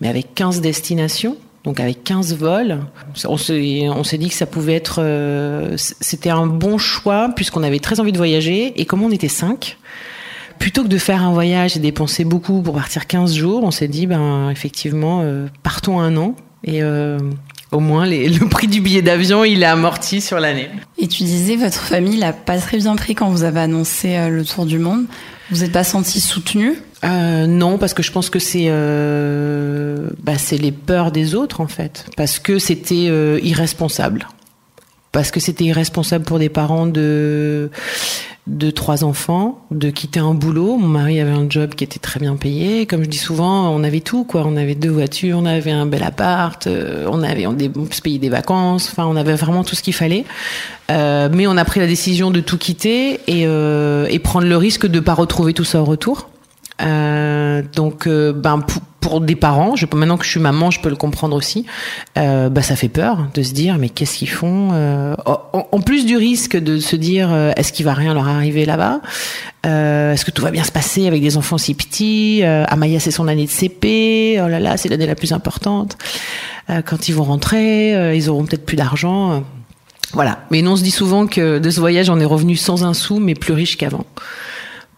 mais 0.00 0.08
avec 0.08 0.34
15 0.34 0.60
destinations 0.60 1.36
donc 1.64 1.80
avec 1.80 2.04
15 2.04 2.36
vols, 2.36 2.78
on 3.24 3.36
s'est 3.38 4.18
dit 4.18 4.28
que 4.28 4.34
ça 4.34 4.44
pouvait 4.44 4.74
être, 4.74 5.00
euh, 5.02 5.74
c'était 5.78 6.30
un 6.30 6.46
bon 6.46 6.76
choix 6.76 7.30
puisqu'on 7.34 7.62
avait 7.62 7.78
très 7.78 8.00
envie 8.00 8.12
de 8.12 8.18
voyager 8.18 8.78
et 8.78 8.84
comme 8.84 9.02
on 9.02 9.10
était 9.10 9.28
5, 9.28 9.78
plutôt 10.58 10.82
que 10.82 10.88
de 10.88 10.98
faire 10.98 11.22
un 11.22 11.32
voyage 11.32 11.76
et 11.76 11.80
dépenser 11.80 12.24
beaucoup 12.24 12.60
pour 12.60 12.74
partir 12.74 13.06
15 13.06 13.34
jours, 13.34 13.64
on 13.64 13.70
s'est 13.70 13.88
dit 13.88 14.06
ben 14.06 14.50
effectivement 14.50 15.22
euh, 15.22 15.46
partons 15.62 16.00
un 16.00 16.18
an 16.18 16.36
et 16.64 16.82
euh, 16.82 17.18
au 17.72 17.80
moins 17.80 18.04
le 18.04 18.46
prix 18.46 18.68
du 18.68 18.82
billet 18.82 19.00
d'avion 19.00 19.42
il 19.42 19.62
est 19.62 19.66
amorti 19.66 20.20
sur 20.20 20.40
l'année. 20.40 20.68
Et 20.98 21.08
tu 21.08 21.22
disais 21.22 21.56
votre 21.56 21.80
famille 21.80 22.18
l'a 22.18 22.34
pas 22.34 22.58
très 22.58 22.76
bien 22.76 22.94
pris 22.94 23.14
quand 23.14 23.30
vous 23.30 23.42
avez 23.42 23.60
annoncé 23.60 24.28
le 24.28 24.44
tour 24.44 24.66
du 24.66 24.78
monde. 24.78 25.06
Vous 25.54 25.60
n'êtes 25.60 25.70
pas 25.70 25.84
senti 25.84 26.20
soutenu 26.20 26.82
euh, 27.04 27.46
non, 27.46 27.76
parce 27.78 27.92
que 27.92 28.02
je 28.02 28.10
pense 28.10 28.30
que 28.30 28.38
c'est 28.38 28.66
euh, 28.68 30.08
bah, 30.22 30.38
c'est 30.38 30.56
les 30.56 30.72
peurs 30.72 31.12
des 31.12 31.34
autres 31.34 31.60
en 31.60 31.66
fait, 31.68 32.06
parce 32.16 32.38
que 32.38 32.58
c'était 32.58 33.08
euh, 33.08 33.38
irresponsable, 33.42 34.26
parce 35.12 35.30
que 35.30 35.38
c'était 35.38 35.64
irresponsable 35.64 36.24
pour 36.24 36.38
des 36.38 36.48
parents 36.48 36.86
de 36.86 37.70
de 38.46 38.70
trois 38.70 39.04
enfants, 39.04 39.58
de 39.70 39.88
quitter 39.88 40.20
un 40.20 40.34
boulot. 40.34 40.76
Mon 40.76 40.88
mari 40.88 41.18
avait 41.18 41.30
un 41.30 41.48
job 41.48 41.74
qui 41.74 41.82
était 41.82 41.98
très 41.98 42.20
bien 42.20 42.36
payé. 42.36 42.84
Comme 42.84 43.02
je 43.02 43.08
dis 43.08 43.18
souvent, 43.18 43.70
on 43.70 43.82
avait 43.82 44.00
tout, 44.00 44.24
quoi. 44.24 44.44
On 44.46 44.56
avait 44.56 44.74
deux 44.74 44.90
voitures, 44.90 45.38
on 45.38 45.46
avait 45.46 45.70
un 45.70 45.86
bel 45.86 46.02
appart, 46.02 46.66
euh, 46.66 47.08
on 47.10 47.22
avait 47.22 47.46
on, 47.46 47.56
se 47.90 48.02
payait 48.02 48.18
des 48.18 48.28
vacances. 48.28 48.90
Enfin, 48.90 49.06
on 49.06 49.16
avait 49.16 49.34
vraiment 49.34 49.64
tout 49.64 49.74
ce 49.74 49.82
qu'il 49.82 49.94
fallait. 49.94 50.24
Euh, 50.90 51.30
mais 51.32 51.46
on 51.46 51.56
a 51.56 51.64
pris 51.64 51.80
la 51.80 51.86
décision 51.86 52.30
de 52.30 52.40
tout 52.40 52.58
quitter 52.58 53.20
et, 53.26 53.46
euh, 53.46 54.06
et 54.10 54.18
prendre 54.18 54.46
le 54.46 54.56
risque 54.58 54.86
de 54.86 55.00
pas 55.00 55.14
retrouver 55.14 55.54
tout 55.54 55.64
ça 55.64 55.80
au 55.80 55.84
retour. 55.84 56.28
Euh, 56.82 57.62
donc, 57.74 58.06
euh, 58.06 58.32
ben 58.32 58.64
pour, 59.04 59.20
des 59.20 59.36
parents, 59.36 59.74
maintenant 59.92 60.16
que 60.16 60.24
je 60.24 60.30
suis 60.30 60.40
maman, 60.40 60.70
je 60.70 60.80
peux 60.80 60.88
le 60.88 60.96
comprendre 60.96 61.36
aussi. 61.36 61.66
Euh, 62.16 62.48
ben, 62.48 62.62
ça 62.62 62.74
fait 62.74 62.88
peur 62.88 63.26
de 63.34 63.42
se 63.42 63.52
dire 63.52 63.76
mais 63.76 63.90
qu'est-ce 63.90 64.16
qu'ils 64.16 64.30
font 64.30 64.70
euh, 64.72 65.14
en, 65.26 65.80
plus 65.80 66.06
du 66.06 66.16
risque 66.16 66.56
de 66.56 66.78
se 66.78 66.96
dire 66.96 67.28
euh, 67.30 67.52
est-ce 67.56 67.72
qu'il 67.72 67.84
va 67.84 67.92
rien 67.92 68.14
leur 68.14 68.26
arriver 68.26 68.64
là-bas 68.64 69.00
Est-ce 69.62 70.24
que 70.24 70.30
tout 70.30 70.42
va 70.42 70.50
bien 70.50 70.64
se 70.64 70.72
passer 70.72 71.06
avec 71.06 71.20
des 71.20 71.36
enfants 71.36 71.58
si 71.58 71.74
petits 71.74 72.42
Amaya 72.44 72.98
c'est 72.98 73.10
son 73.10 73.28
année 73.28 73.44
de 73.44 73.50
CP. 73.50 74.40
Oh 74.42 74.48
là 74.48 74.58
là, 74.58 74.78
c'est 74.78 74.88
l'année 74.88 75.06
la 75.06 75.14
plus 75.14 75.32
importante. 75.32 75.98
quand 76.68 77.08
ils 77.08 77.14
vont 77.14 77.24
rentrer, 77.24 78.16
ils 78.16 78.30
auront 78.30 78.46
peut-être 78.46 78.64
plus 78.64 78.76
d'argent. 78.76 79.44
Voilà. 80.14 80.38
Mais 80.50 80.62
nous, 80.62 80.70
on 80.70 80.76
se 80.76 80.82
dit 80.82 80.90
souvent 80.90 81.26
que 81.26 81.58
de 81.58 81.70
ce 81.70 81.80
voyage, 81.80 82.08
on 82.08 82.20
est 82.20 82.24
revenu 82.24 82.56
sans 82.56 82.84
un 82.84 82.94
sou, 82.94 83.18
mais 83.18 83.34
plus 83.34 83.52
riche 83.52 83.76
qu'avant 83.76 84.06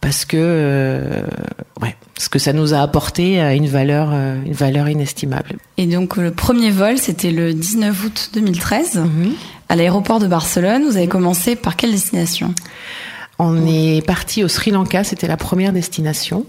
parce 0.06 0.24
que 0.24 0.36
euh, 0.38 1.22
ouais, 1.82 1.96
ce 2.16 2.28
que 2.28 2.38
ça 2.38 2.52
nous 2.52 2.74
a 2.74 2.78
apporté 2.78 3.40
a 3.40 3.54
une 3.54 3.66
valeur, 3.66 4.10
euh, 4.12 4.36
une 4.46 4.52
valeur 4.52 4.88
inestimable. 4.88 5.56
Et 5.78 5.86
donc 5.86 6.16
le 6.16 6.30
premier 6.30 6.70
vol, 6.70 6.96
c'était 6.96 7.32
le 7.32 7.52
19 7.52 8.04
août 8.04 8.30
2013 8.34 8.98
mhm. 8.98 9.32
à 9.68 9.74
l'aéroport 9.74 10.20
de 10.20 10.28
Barcelone. 10.28 10.84
Vous 10.84 10.96
avez 10.96 11.08
commencé 11.08 11.56
par 11.56 11.74
quelle 11.74 11.90
destination? 11.90 12.54
On 13.40 13.66
est 13.66 14.06
parti 14.06 14.44
au 14.44 14.48
Sri 14.48 14.70
Lanka, 14.70 15.02
c'était 15.02 15.26
la 15.26 15.36
première 15.36 15.72
destination. 15.72 16.46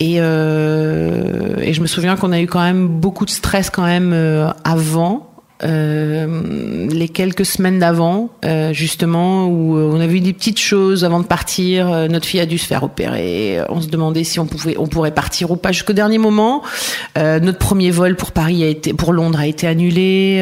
Et, 0.00 0.14
euh, 0.16 1.56
et 1.60 1.74
je 1.74 1.82
me 1.82 1.86
souviens 1.86 2.16
qu'on 2.16 2.32
a 2.32 2.40
eu 2.40 2.46
quand 2.46 2.62
même 2.62 2.88
beaucoup 2.88 3.26
de 3.26 3.30
stress 3.30 3.68
quand 3.68 3.84
même 3.84 4.14
euh, 4.14 4.48
avant 4.64 5.31
euh, 5.64 6.88
les 6.90 7.08
quelques 7.08 7.46
semaines 7.46 7.78
d'avant, 7.78 8.30
euh, 8.44 8.72
justement, 8.72 9.46
où 9.46 9.76
euh, 9.76 9.90
on 9.92 10.00
a 10.00 10.06
vu 10.06 10.20
des 10.20 10.32
petites 10.32 10.58
choses 10.58 11.04
avant 11.04 11.20
de 11.20 11.26
partir. 11.26 11.88
notre 12.08 12.26
fille 12.26 12.40
a 12.40 12.46
dû 12.46 12.58
se 12.58 12.66
faire 12.66 12.82
opérer. 12.82 13.60
On 13.68 13.80
se 13.80 13.88
demandait 13.88 14.24
si 14.24 14.40
on 14.40 14.46
pouvait, 14.46 14.76
on 14.76 14.86
pourrait 14.86 15.14
partir 15.14 15.50
ou 15.50 15.56
pas 15.56 15.72
jusqu'au 15.72 15.92
dernier 15.92 16.18
moment. 16.18 16.62
notre 17.16 17.58
premier 17.58 17.90
vol 17.90 18.16
pour 18.16 18.32
Paris 18.32 18.64
a 18.64 18.66
été, 18.66 18.92
pour 18.92 19.12
Londres 19.12 19.38
a 19.38 19.46
été 19.46 19.66
annulé. 19.66 20.38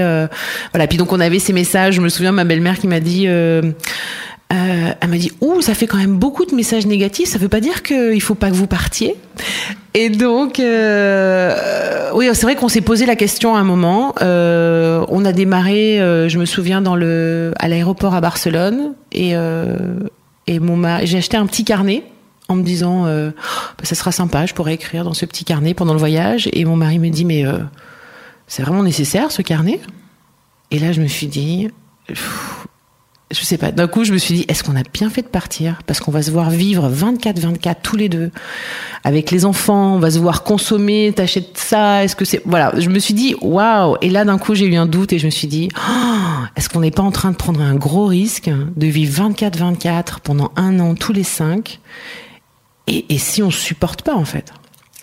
voilà. 0.72 0.86
Puis 0.86 0.98
donc 0.98 1.12
on 1.12 1.20
avait 1.20 1.38
ces 1.38 1.52
messages. 1.52 1.94
Je 1.94 2.00
me 2.00 2.08
souviens 2.08 2.32
ma 2.32 2.44
belle-mère 2.44 2.78
qui 2.78 2.86
m'a 2.86 3.00
dit. 3.00 3.26
Elle 3.26 5.08
m'a 5.08 5.16
dit 5.16 5.32
ouh 5.40 5.60
ça 5.60 5.74
fait 5.74 5.86
quand 5.86 5.98
même 5.98 6.16
beaucoup 6.16 6.44
de 6.44 6.54
messages 6.54 6.84
négatifs 6.84 7.28
ça 7.28 7.38
veut 7.38 7.48
pas 7.48 7.60
dire 7.60 7.84
qu'il 7.84 8.20
faut 8.20 8.34
pas 8.34 8.50
que 8.50 8.56
vous 8.56 8.66
partiez 8.66 9.14
et 9.94 10.10
donc 10.10 10.58
oui 12.14 12.28
c'est 12.32 12.42
vrai 12.42 12.56
qu'on 12.56 12.68
s'est 12.68 12.80
posé 12.80 13.06
la 13.06 13.16
question 13.16 13.54
à 13.54 13.58
un 13.58 13.64
moment. 13.64 14.14
Euh, 14.22 15.04
on 15.08 15.24
a 15.24 15.32
démarré 15.32 16.00
euh, 16.00 16.28
je 16.28 16.38
me 16.38 16.44
souviens 16.44 16.82
à 16.84 17.68
l'aéroport 17.68 18.14
à 18.14 18.20
Barcelone. 18.20 18.94
Et 19.12 19.36
euh, 19.36 19.76
j'ai 20.46 21.18
acheté 21.18 21.36
un 21.36 21.46
petit 21.46 21.64
carnet 21.64 22.04
en 22.48 22.56
me 22.56 22.62
disant 22.62 23.04
bah, 23.04 23.84
ça 23.84 23.94
sera 23.94 24.12
sympa 24.12 24.46
je 24.46 24.54
pourrais 24.54 24.74
écrire 24.74 25.04
dans 25.04 25.14
ce 25.14 25.24
petit 25.24 25.44
carnet 25.44 25.74
pendant 25.74 25.92
le 25.92 25.98
voyage. 25.98 26.48
Et 26.52 26.64
mon 26.64 26.76
mari 26.76 26.98
me 26.98 27.08
dit 27.08 27.24
mais 27.24 27.44
c'est 28.46 28.62
vraiment 28.62 28.82
nécessaire 28.82 29.30
ce 29.30 29.42
carnet? 29.42 29.80
Et 30.70 30.78
là 30.78 30.92
je 30.92 31.00
me 31.00 31.06
suis 31.06 31.26
dit 31.26 31.68
je 33.30 33.44
sais 33.44 33.58
pas. 33.58 33.70
D'un 33.70 33.86
coup, 33.86 34.04
je 34.04 34.12
me 34.12 34.18
suis 34.18 34.34
dit, 34.34 34.44
est-ce 34.48 34.64
qu'on 34.64 34.74
a 34.74 34.82
bien 34.82 35.08
fait 35.08 35.22
de 35.22 35.28
partir? 35.28 35.82
Parce 35.86 36.00
qu'on 36.00 36.10
va 36.10 36.22
se 36.22 36.30
voir 36.30 36.50
vivre 36.50 36.90
24-24 36.90 37.76
tous 37.82 37.96
les 37.96 38.08
deux 38.08 38.30
avec 39.04 39.30
les 39.30 39.44
enfants. 39.44 39.94
On 39.94 39.98
va 40.00 40.10
se 40.10 40.18
voir 40.18 40.42
consommer. 40.42 41.12
T'achètes 41.14 41.56
ça 41.56 42.02
Est-ce 42.02 42.16
que 42.16 42.24
c'est 42.24 42.42
voilà 42.44 42.72
Je 42.76 42.88
me 42.88 42.98
suis 42.98 43.14
dit, 43.14 43.36
waouh 43.40 43.96
Et 44.02 44.10
là, 44.10 44.24
d'un 44.24 44.38
coup, 44.38 44.54
j'ai 44.54 44.66
eu 44.66 44.74
un 44.74 44.86
doute 44.86 45.12
et 45.12 45.18
je 45.18 45.26
me 45.26 45.30
suis 45.30 45.46
dit, 45.46 45.68
oh, 45.76 46.44
est-ce 46.56 46.68
qu'on 46.68 46.80
n'est 46.80 46.90
pas 46.90 47.02
en 47.02 47.12
train 47.12 47.30
de 47.30 47.36
prendre 47.36 47.60
un 47.60 47.76
gros 47.76 48.06
risque 48.06 48.50
de 48.76 48.86
vivre 48.86 49.30
24-24 49.30 50.20
pendant 50.24 50.50
un 50.56 50.80
an 50.80 50.94
tous 50.96 51.12
les 51.12 51.24
cinq? 51.24 51.78
Et, 52.88 53.18
si 53.18 53.40
on 53.44 53.52
supporte 53.52 54.02
pas 54.02 54.14
en 54.16 54.24
fait? 54.24 54.52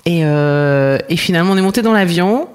Et, 0.06 0.26
euh, 0.26 0.98
et 1.08 1.16
finalement, 1.16 1.54
on 1.54 1.58
est 1.58 1.62
monté 1.62 1.82
dans 1.82 1.94
l'avion. 1.94 2.50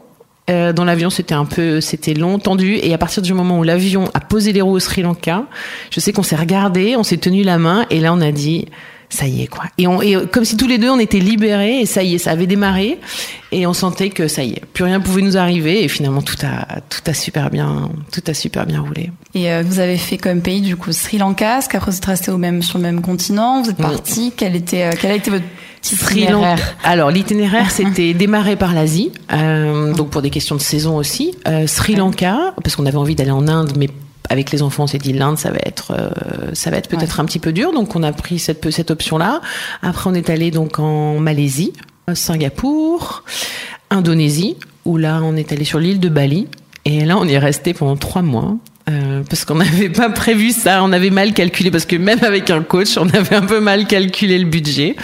Euh, 0.51 0.73
dans 0.73 0.85
l'avion, 0.85 1.09
c'était 1.09 1.35
un 1.35 1.45
peu, 1.45 1.81
c'était 1.81 2.15
long, 2.15 2.39
tendu. 2.39 2.75
Et 2.75 2.93
à 2.93 2.99
partir 2.99 3.23
du 3.23 3.33
moment 3.33 3.59
où 3.59 3.63
l'avion 3.63 4.11
a 4.15 4.21
posé 4.21 4.53
les 4.53 4.61
roues 4.61 4.73
au 4.73 4.81
Sri 4.81 5.03
Lanka, 5.03 5.45
je 5.91 6.01
sais 6.01 6.13
qu'on 6.13 6.23
s'est 6.23 6.37
regardé, 6.37 6.97
on 6.97 7.05
s'est 7.05 7.19
tenu 7.19 7.43
la 7.43 7.59
main, 7.59 7.87
et 7.91 8.01
là, 8.01 8.13
on 8.13 8.21
a 8.21 8.33
dit, 8.33 8.67
ça 9.13 9.27
y 9.27 9.43
est 9.43 9.47
quoi. 9.47 9.65
Et, 9.79 9.87
on, 9.87 10.01
et 10.01 10.17
comme 10.33 10.45
si 10.45 10.57
tous 10.57 10.67
les 10.67 10.79
deux 10.79 10.89
on 10.89 10.99
était 10.99 11.19
libérés. 11.19 11.81
Et 11.81 11.87
ça 11.87 12.03
y 12.03 12.15
est, 12.15 12.19
ça 12.19 12.31
avait 12.31 12.47
démarré. 12.47 12.99
Et 13.53 13.67
on 13.67 13.75
sentait 13.75 14.09
que 14.09 14.27
ça 14.27 14.43
y 14.43 14.53
est, 14.53 14.65
plus 14.73 14.85
rien 14.85 15.01
pouvait 15.01 15.23
nous 15.23 15.37
arriver. 15.37 15.85
Et 15.85 15.89
finalement 15.89 16.23
tout 16.23 16.37
a 16.43 16.81
tout 16.81 17.03
a 17.07 17.15
super 17.15 17.51
bien 17.51 17.91
tout 18.11 18.23
a 18.27 18.35
super 18.35 18.67
bien 18.67 18.81
roulé. 18.81 19.11
Et 19.35 19.53
euh, 19.53 19.63
vous 19.65 19.81
avez 19.81 19.99
fait 19.99 20.17
comme 20.17 20.41
pays 20.41 20.63
du 20.63 20.77
coup 20.77 20.93
Sri 20.93 21.19
Lanka, 21.19 21.59
est-ce 21.59 21.69
qu'après 21.69 21.91
vous 21.91 21.99
êtes 21.99 22.05
resté 22.05 22.31
au 22.31 22.39
même 22.39 22.63
sur 22.63 22.79
le 22.79 22.85
même 22.85 23.03
continent, 23.03 23.63
vous 23.63 23.71
êtes 23.71 23.77
parti, 23.77 24.33
quel 24.35 24.57
était 24.57 24.85
euh, 24.85 24.93
quel 24.99 25.11
a 25.11 25.15
été 25.15 25.31
votre 25.31 25.45
Sri 25.83 26.27
Lanka. 26.27 26.57
Alors 26.85 27.11
l'itinéraire 27.11 27.71
c'était 27.71 28.15
démarré 28.15 28.57
par 28.57 28.75
l'Asie, 28.75 29.13
euh, 29.33 29.93
donc 29.93 30.11
pour 30.11 30.23
des 30.23 30.31
questions 30.31 30.57
de 30.57 30.61
saison 30.61 30.97
aussi. 30.97 31.35
Euh, 31.47 31.67
Sri 31.67 31.97
Lanka 31.97 32.55
parce 32.63 32.77
qu'on 32.77 32.87
avait 32.87 32.97
envie 32.97 33.15
d'aller 33.15 33.31
en 33.31 33.49
Inde, 33.49 33.73
mais 33.77 33.91
avec 34.31 34.51
les 34.51 34.63
enfants, 34.63 34.85
on 34.85 34.87
s'est 34.87 34.99
dit 34.99 35.13
l'Inde, 35.13 35.37
ça 35.37 35.51
va 35.51 35.59
être, 35.67 35.93
euh, 35.99 36.11
ça 36.55 36.71
va 36.71 36.79
être 36.79 36.89
peut-être 36.89 37.21
un 37.21 37.25
petit 37.25 37.41
peu 37.41 37.53
dur, 37.53 37.73
donc 37.73 37.97
on 37.97 38.03
a 38.03 38.13
pris 38.13 38.39
cette 38.39 38.71
cette 38.71 38.91
option-là. 38.91 39.41
Après, 39.83 40.09
on 40.09 40.15
est 40.15 40.31
allé 40.31 40.51
donc 40.51 40.79
en 40.79 41.19
Malaisie, 41.19 41.73
Singapour, 42.15 43.25
Indonésie, 43.91 44.57
où 44.85 44.97
là, 44.97 45.21
on 45.23 45.37
est 45.37 45.53
allé 45.53 45.65
sur 45.65 45.79
l'île 45.79 46.01
de 46.01 46.09
Bali. 46.09 46.49
Et 46.85 47.05
là, 47.05 47.17
on 47.19 47.27
y 47.27 47.33
est 47.33 47.39
resté 47.39 47.75
pendant 47.75 47.97
trois 47.97 48.23
mois. 48.23 48.57
Euh, 48.91 49.23
parce 49.29 49.45
qu'on 49.45 49.55
n'avait 49.57 49.89
pas 49.89 50.11
prévu 50.11 50.51
ça, 50.51 50.83
on 50.83 50.93
avait 50.93 51.11
mal 51.11 51.33
calculé, 51.33 51.71
parce 51.71 51.87
que 51.87 51.97
même 51.97 52.19
avec 52.23 52.51
un 52.51 52.63
coach, 52.63 52.97
on 52.97 53.09
avait 53.11 53.37
un 53.37 53.43
peu 53.43 53.61
mal 53.61 53.87
calculé 53.87 54.39
le 54.39 54.45
budget. 54.45 54.97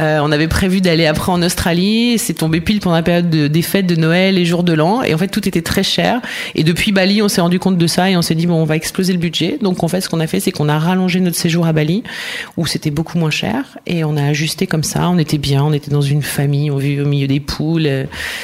Euh, 0.00 0.20
on 0.22 0.30
avait 0.30 0.48
prévu 0.48 0.80
d'aller 0.80 1.06
après 1.06 1.32
en 1.32 1.42
Australie, 1.42 2.18
c'est 2.18 2.34
tombé 2.34 2.60
pile 2.60 2.80
pendant 2.80 2.96
la 2.96 3.02
période 3.02 3.28
de, 3.28 3.48
des 3.48 3.62
fêtes 3.62 3.86
de 3.86 3.96
Noël 3.96 4.38
et 4.38 4.44
jour 4.44 4.62
de 4.62 4.72
l'an, 4.72 5.02
et 5.02 5.14
en 5.14 5.18
fait 5.18 5.28
tout 5.28 5.46
était 5.48 5.62
très 5.62 5.82
cher. 5.82 6.20
Et 6.54 6.62
depuis 6.62 6.92
Bali, 6.92 7.20
on 7.22 7.28
s'est 7.28 7.40
rendu 7.40 7.58
compte 7.58 7.78
de 7.78 7.86
ça 7.86 8.10
et 8.10 8.16
on 8.16 8.22
s'est 8.22 8.34
dit 8.34 8.46
bon, 8.46 8.54
on 8.54 8.64
va 8.64 8.76
exploser 8.76 9.12
le 9.12 9.18
budget. 9.18 9.58
Donc 9.60 9.82
en 9.82 9.88
fait, 9.88 10.00
ce 10.00 10.08
qu'on 10.08 10.20
a 10.20 10.26
fait, 10.26 10.40
c'est 10.40 10.52
qu'on 10.52 10.68
a 10.68 10.78
rallongé 10.78 11.20
notre 11.20 11.36
séjour 11.36 11.66
à 11.66 11.72
Bali, 11.72 12.04
où 12.56 12.66
c'était 12.66 12.90
beaucoup 12.90 13.18
moins 13.18 13.30
cher, 13.30 13.78
et 13.86 14.04
on 14.04 14.16
a 14.16 14.24
ajusté 14.24 14.66
comme 14.66 14.84
ça. 14.84 15.08
On 15.08 15.18
était 15.18 15.38
bien, 15.38 15.64
on 15.64 15.72
était 15.72 15.90
dans 15.90 16.00
une 16.00 16.22
famille, 16.22 16.70
on 16.70 16.76
vivait 16.76 17.02
au 17.02 17.08
milieu 17.08 17.26
des 17.26 17.40
poules. 17.40 17.88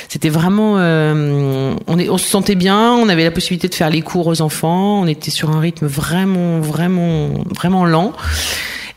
C'était 0.08 0.28
vraiment, 0.28 0.74
euh, 0.78 1.74
on, 1.86 1.98
est, 1.98 2.08
on 2.08 2.18
se 2.18 2.28
sentait 2.28 2.56
bien, 2.56 2.92
on 2.94 3.08
avait 3.08 3.24
la 3.24 3.30
possibilité 3.30 3.68
de 3.68 3.74
faire 3.74 3.90
les 3.90 4.02
cours 4.02 4.26
aux 4.26 4.40
enfants 4.42 4.71
on 4.74 5.06
était 5.06 5.30
sur 5.30 5.50
un 5.50 5.60
rythme 5.60 5.86
vraiment, 5.86 6.60
vraiment, 6.60 7.30
vraiment 7.54 7.84
lent. 7.84 8.12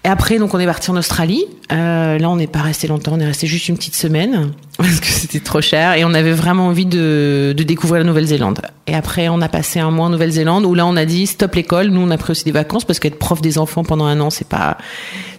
Et 0.06 0.08
après, 0.08 0.38
donc, 0.38 0.54
on 0.54 0.60
est 0.60 0.68
parti 0.68 0.92
en 0.92 0.98
Australie. 0.98 1.46
Euh, 1.72 2.20
là, 2.20 2.30
on 2.30 2.36
n'est 2.36 2.46
pas 2.46 2.62
resté 2.62 2.88
longtemps. 2.88 3.14
On 3.16 3.20
est 3.20 3.26
resté 3.26 3.48
juste 3.48 3.70
une 3.70 3.76
petite 3.76 3.96
semaine 3.96 4.52
parce 4.78 5.00
que 5.00 5.08
c'était 5.08 5.40
trop 5.40 5.62
cher 5.62 5.94
et 5.94 6.06
on 6.06 6.14
avait 6.14 6.32
vraiment 6.32 6.68
envie 6.68 6.86
de, 6.86 7.56
découvrir 7.58 8.04
la 8.04 8.08
Nouvelle-Zélande. 8.08 8.62
Et 8.86 8.94
après, 8.94 9.30
on 9.30 9.42
a 9.42 9.50
passé 9.50 9.80
un 9.80 9.90
mois 9.90 10.06
en 10.06 10.10
Nouvelle-Zélande 10.12 10.64
où 10.64 10.76
là, 10.76 10.86
on 10.86 10.96
a 10.96 11.06
dit 11.06 11.26
stop 11.26 11.56
l'école. 11.56 11.88
Nous, 11.88 12.02
on 12.02 12.12
a 12.12 12.20
pris 12.20 12.30
aussi 12.32 12.44
des 12.44 12.52
vacances 12.52 12.86
parce 12.86 13.00
qu'être 13.00 13.18
prof 13.18 13.42
des 13.42 13.58
enfants 13.58 13.84
pendant 13.84 14.06
un 14.06 14.20
an, 14.20 14.30
c'est 14.30 14.48
pas, 14.48 14.78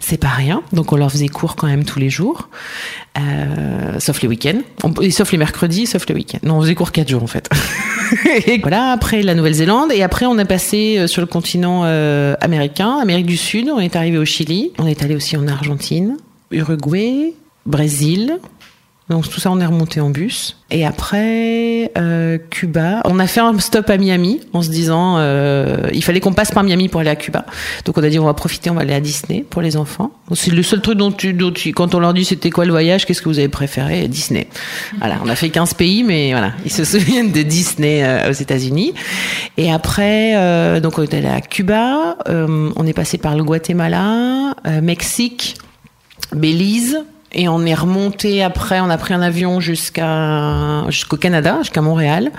c'est 0.00 0.21
pas 0.21 0.31
rien. 0.31 0.64
Donc, 0.73 0.93
on 0.93 0.97
leur 0.97 1.12
faisait 1.12 1.28
cours 1.28 1.55
quand 1.55 1.69
même 1.69 1.85
tous 1.85 2.00
les 2.00 2.11
jours, 2.11 2.49
euh, 3.19 4.00
sauf 4.00 4.21
les 4.21 4.26
week-ends, 4.26 4.62
et 5.00 5.12
sauf 5.12 5.31
les 5.31 5.38
mercredis, 5.38 5.87
sauf 5.87 6.09
le 6.09 6.16
week-end. 6.16 6.38
Non, 6.43 6.57
on 6.57 6.62
faisait 6.62 6.75
cours 6.75 6.90
quatre 6.90 7.09
jours 7.09 7.23
en 7.23 7.28
fait. 7.28 7.49
voilà. 8.63 8.93
Après 8.93 9.23
la 9.23 9.35
Nouvelle-Zélande 9.35 9.93
et 9.93 10.03
après, 10.03 10.27
on 10.27 10.39
a 10.39 10.45
passé 10.45 10.99
euh, 10.99 11.07
sur 11.07 11.21
le 11.21 11.27
continent 11.27 11.83
euh, 11.85 12.35
américain, 12.41 12.99
Amérique 12.99 13.27
du 13.27 13.37
Sud. 13.37 13.69
On 13.71 13.79
est 13.79 13.97
arrivé 13.97 14.19
au 14.19 14.25
Chili. 14.25 14.73
On 14.79 14.87
est 14.87 15.03
allé 15.03 15.15
aussi 15.15 15.37
en 15.37 15.47
Argentine, 15.49 16.17
Uruguay, 16.51 17.35
Brésil, 17.67 18.39
donc 19.09 19.29
tout 19.29 19.39
ça, 19.39 19.53
on 19.53 19.61
est 19.61 19.67
remonté 19.67 20.01
en 20.01 20.11
bus. 20.11 20.57
Et 20.71 20.85
après, 20.85 21.93
euh, 21.97 22.39
Cuba. 22.51 23.03
On 23.05 23.21
a 23.21 23.29
fait 23.29 23.39
un 23.39 23.57
stop 23.61 23.89
à 23.89 23.99
Miami 23.99 24.41
en 24.53 24.63
se 24.63 24.69
disant, 24.69 25.17
euh, 25.19 25.89
il 25.93 26.03
fallait 26.03 26.19
qu'on 26.19 26.33
passe 26.33 26.51
par 26.51 26.65
Miami 26.65 26.89
pour 26.89 27.01
aller 27.01 27.11
à 27.11 27.17
Cuba. 27.17 27.47
Donc 27.85 27.97
on 27.99 28.03
a 28.03 28.09
dit, 28.09 28.19
on 28.19 28.25
va 28.25 28.35
profiter, 28.35 28.69
on 28.69 28.75
va 28.75 28.81
aller 28.81 28.95
à 28.95 29.01
Disney 29.01 29.45
pour 29.49 29.63
les 29.63 29.77
enfants. 29.77 30.11
C'est 30.35 30.51
le 30.51 30.63
seul 30.65 30.81
truc 30.81 30.99
dont 30.99 31.13
tu, 31.13 31.33
dont 31.35 31.53
tu, 31.53 31.73
quand 31.73 31.95
on 31.95 32.01
leur 32.01 32.15
dit 32.15 32.25
c'était 32.25 32.51
quoi 32.51 32.65
le 32.65 32.73
voyage, 32.73 33.07
qu'est-ce 33.07 33.23
que 33.23 33.29
vous 33.29 33.39
avez 33.39 33.49
préféré? 33.49 34.09
Disney. 34.09 34.49
Voilà, 34.99 35.21
on 35.25 35.29
a 35.29 35.37
fait 35.37 35.51
15 35.51 35.75
pays, 35.75 36.03
mais 36.03 36.33
voilà, 36.33 36.53
ils 36.65 36.73
se 36.73 36.85
souviennent 36.99 37.31
de 37.31 37.43
Disney 37.43 38.03
euh, 38.03 38.31
aux 38.31 38.35
États-Unis. 38.35 38.93
Et 39.57 39.73
après, 39.73 40.35
euh, 40.37 40.81
donc 40.81 40.99
on 40.99 41.03
est 41.03 41.15
allé 41.15 41.29
à 41.29 41.41
Cuba. 41.41 42.17
Euh, 42.29 42.71
on 42.75 42.87
est 42.87 42.93
passé 42.93 43.19
par 43.19 43.37
le 43.37 43.45
Guatemala, 43.45 44.55
Mexique, 44.83 45.57
Belize. 46.33 46.99
Et 47.38 47.49
on 47.49 47.66
est 47.66 47.75
remonté 47.75 48.43
après, 48.43 48.81
on 48.81 48.88
a 48.88 48.97
pris 48.97 49.12
un 49.12 49.21
avion 49.21 49.61
jusqu'à 49.61 50.85
jusqu'au 50.88 51.19
Canada, 51.19 51.59
jusqu'à 51.61 51.83
Montréal. 51.83 52.33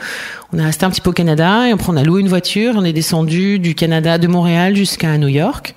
On 0.52 0.58
est 0.58 0.64
resté 0.64 0.86
un 0.86 0.90
petit 0.90 1.02
peu 1.02 1.12
au 1.12 1.14
Canada 1.14 1.68
et 1.68 1.72
après 1.72 1.92
on 1.92 1.98
a 1.98 2.04
loué 2.04 2.22
une 2.22 2.28
voiture, 2.28 2.74
on 2.78 2.84
est 2.84 2.94
descendu 2.94 3.60
du 3.60 3.76
Canada, 3.76 4.18
de 4.18 4.28
Montréal 4.28 4.76
jusqu'à 4.76 5.16
New 5.20 5.28
York. 5.28 5.76